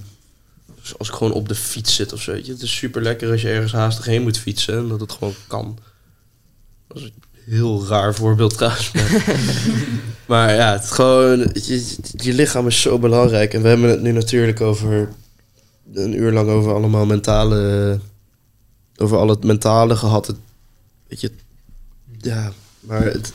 [0.81, 2.31] Dus als ik gewoon op de fiets zit of zo.
[2.31, 2.51] weet je.
[2.51, 4.77] Het is super lekker als je ergens haastig heen moet fietsen.
[4.77, 5.77] En dat het gewoon kan.
[6.87, 7.13] Dat is een
[7.45, 8.91] heel raar voorbeeld trouwens.
[8.91, 9.25] Maar,
[10.25, 13.53] maar ja, het gewoon, je, je lichaam is zo belangrijk.
[13.53, 15.09] En we hebben het nu natuurlijk over
[15.93, 17.99] een uur lang over allemaal mentale
[18.97, 20.27] over al het mentale gehad.
[20.27, 20.35] Het,
[21.07, 21.31] weet je,
[22.17, 23.31] ja, maar het,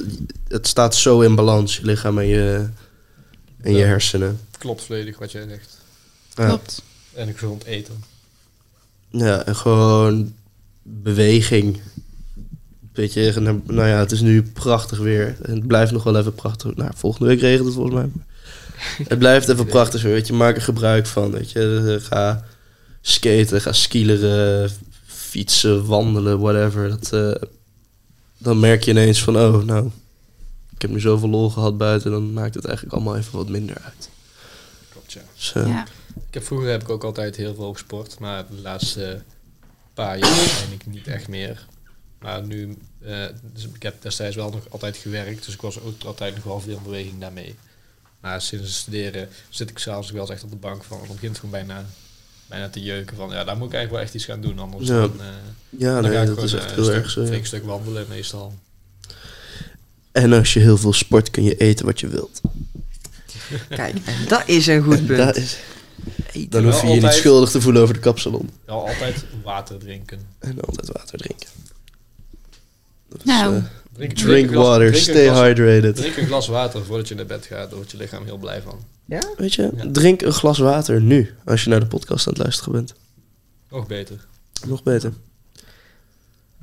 [0.49, 2.67] het staat zo in balans, je lichaam en je,
[3.61, 3.87] en je Ja.
[3.87, 4.41] hersenen.
[4.59, 5.79] Klopt volledig wat jij zegt.
[6.35, 6.47] Ja.
[6.47, 6.83] Klopt.
[7.15, 8.05] En ik gezond eten.
[9.11, 10.35] Ja, en gewoon
[10.83, 11.81] beweging.
[12.93, 13.33] Weet je,
[13.67, 15.37] nou ja, het is nu prachtig weer.
[15.43, 16.75] En het blijft nog wel even prachtig.
[16.75, 18.09] Nou, volgende week regent het volgens mij.
[19.09, 20.33] Het blijft even prachtig weer, weet je.
[20.33, 21.99] Maak er gebruik van, weet je.
[22.03, 22.45] Ga
[23.01, 24.71] skaten, ga skileren,
[25.07, 26.89] fietsen, wandelen, whatever.
[26.89, 27.49] Dat, eh,
[28.39, 29.91] dan merk je ineens van, oh, nou...
[30.77, 33.77] Ik heb nu zoveel lol gehad buiten, dan maakt het eigenlijk allemaal even wat minder
[33.85, 34.09] uit.
[34.91, 35.21] Klopt, ja.
[35.35, 35.87] Dus, eh, Ja.
[36.29, 39.23] Ik heb, vroeger heb ik ook altijd heel veel gesport, maar de laatste
[39.95, 41.67] paar jaar eigenlijk niet echt meer.
[42.21, 46.03] Maar nu, eh, dus ik heb destijds wel nog altijd gewerkt, dus ik was ook
[46.05, 47.55] altijd nog wel veel in beweging daarmee.
[48.21, 51.13] Maar sinds het studeren zit ik s'avonds wel eens echt op de bank van, het
[51.13, 51.85] begint gewoon bijna,
[52.47, 54.89] bijna te jeuken van, ja, daar moet ik eigenlijk wel echt iets gaan doen, anders
[54.89, 55.01] Ja.
[55.01, 55.27] dan, eh,
[55.69, 57.21] ja, dan nee, ga ik dat gewoon is echt een heel stuk, erg zo.
[57.21, 57.27] ja.
[57.27, 58.55] flink stuk wandelen meestal.
[60.23, 62.41] En als je heel veel sport, kun je eten wat je wilt.
[63.69, 65.19] Kijk, en dat is een goed punt.
[65.19, 65.57] Dat is,
[66.49, 68.51] dan hoef je je niet schuldig te voelen over de kapsalon.
[68.65, 70.21] Wel altijd water drinken.
[70.39, 71.49] En altijd water drinken.
[73.09, 73.57] Dat is, Nou.
[73.57, 73.63] eh,
[73.93, 75.97] Drink, drink glas- water, drink stay glas- hydrated.
[75.97, 78.63] Drink een glas water voordat je naar bed gaat, daar wordt je lichaam heel blij
[78.63, 78.79] van.
[79.05, 79.23] Ja?
[79.37, 79.85] Weet je, Ja.
[79.93, 82.95] drink een glas water nu, als je naar de podcast aan het luisteren bent.
[83.71, 84.17] Nog beter.
[84.67, 85.13] Nog beter.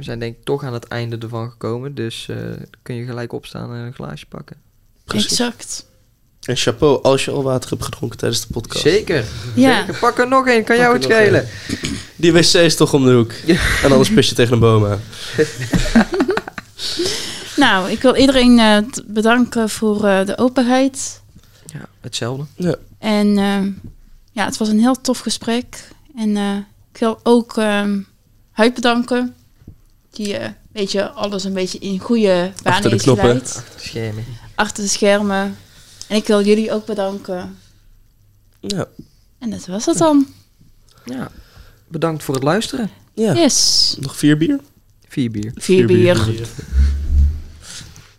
[0.04, 1.96] We zijn denk ik toch aan het einde ervan gekomen.
[1.96, 2.38] Dus eh,
[2.82, 4.56] kun je gelijk opstaan en een glaasje pakken.
[5.06, 5.32] Precies.
[5.32, 5.86] Exact.
[6.42, 8.84] En chapeau als je al water hebt gedronken tijdens de podcast.
[8.84, 9.26] Zeker.
[9.56, 9.80] Ja.
[9.80, 10.00] Zeker.
[10.00, 10.64] Pak er nog één.
[10.64, 11.48] Kan jou het schelen.
[12.16, 13.32] Die wc is toch om de hoek.
[13.84, 15.00] En anders pis je tegen een boom aan.
[17.56, 21.22] Nou, ik wil iedereen eh, bedanken voor eh, de openheid.
[21.66, 22.80] Ja, hetzelfde.
[23.00, 23.62] En eh,
[24.32, 25.88] ja, het was een heel tof gesprek.
[26.16, 26.58] En eh,
[26.92, 28.00] ik wil ook ehm
[28.54, 29.36] Huid bedanken.
[30.14, 33.64] Die eh weet je, alles een beetje in goede baan Achter de heeft geleid.
[33.78, 34.24] Schermen.
[34.56, 35.58] Achter de schermen.
[36.08, 37.58] En ik wil jullie ook bedanken.
[38.60, 38.88] Ja.
[39.40, 40.28] En dat was het dan.
[41.06, 41.32] Ja.
[41.88, 42.90] Bedankt voor het luisteren.
[43.14, 43.34] ja.
[43.34, 43.96] Yes.
[44.00, 44.60] Nog vier bier?
[45.08, 45.52] Vier bier.
[45.56, 46.48] Vier Vier bier.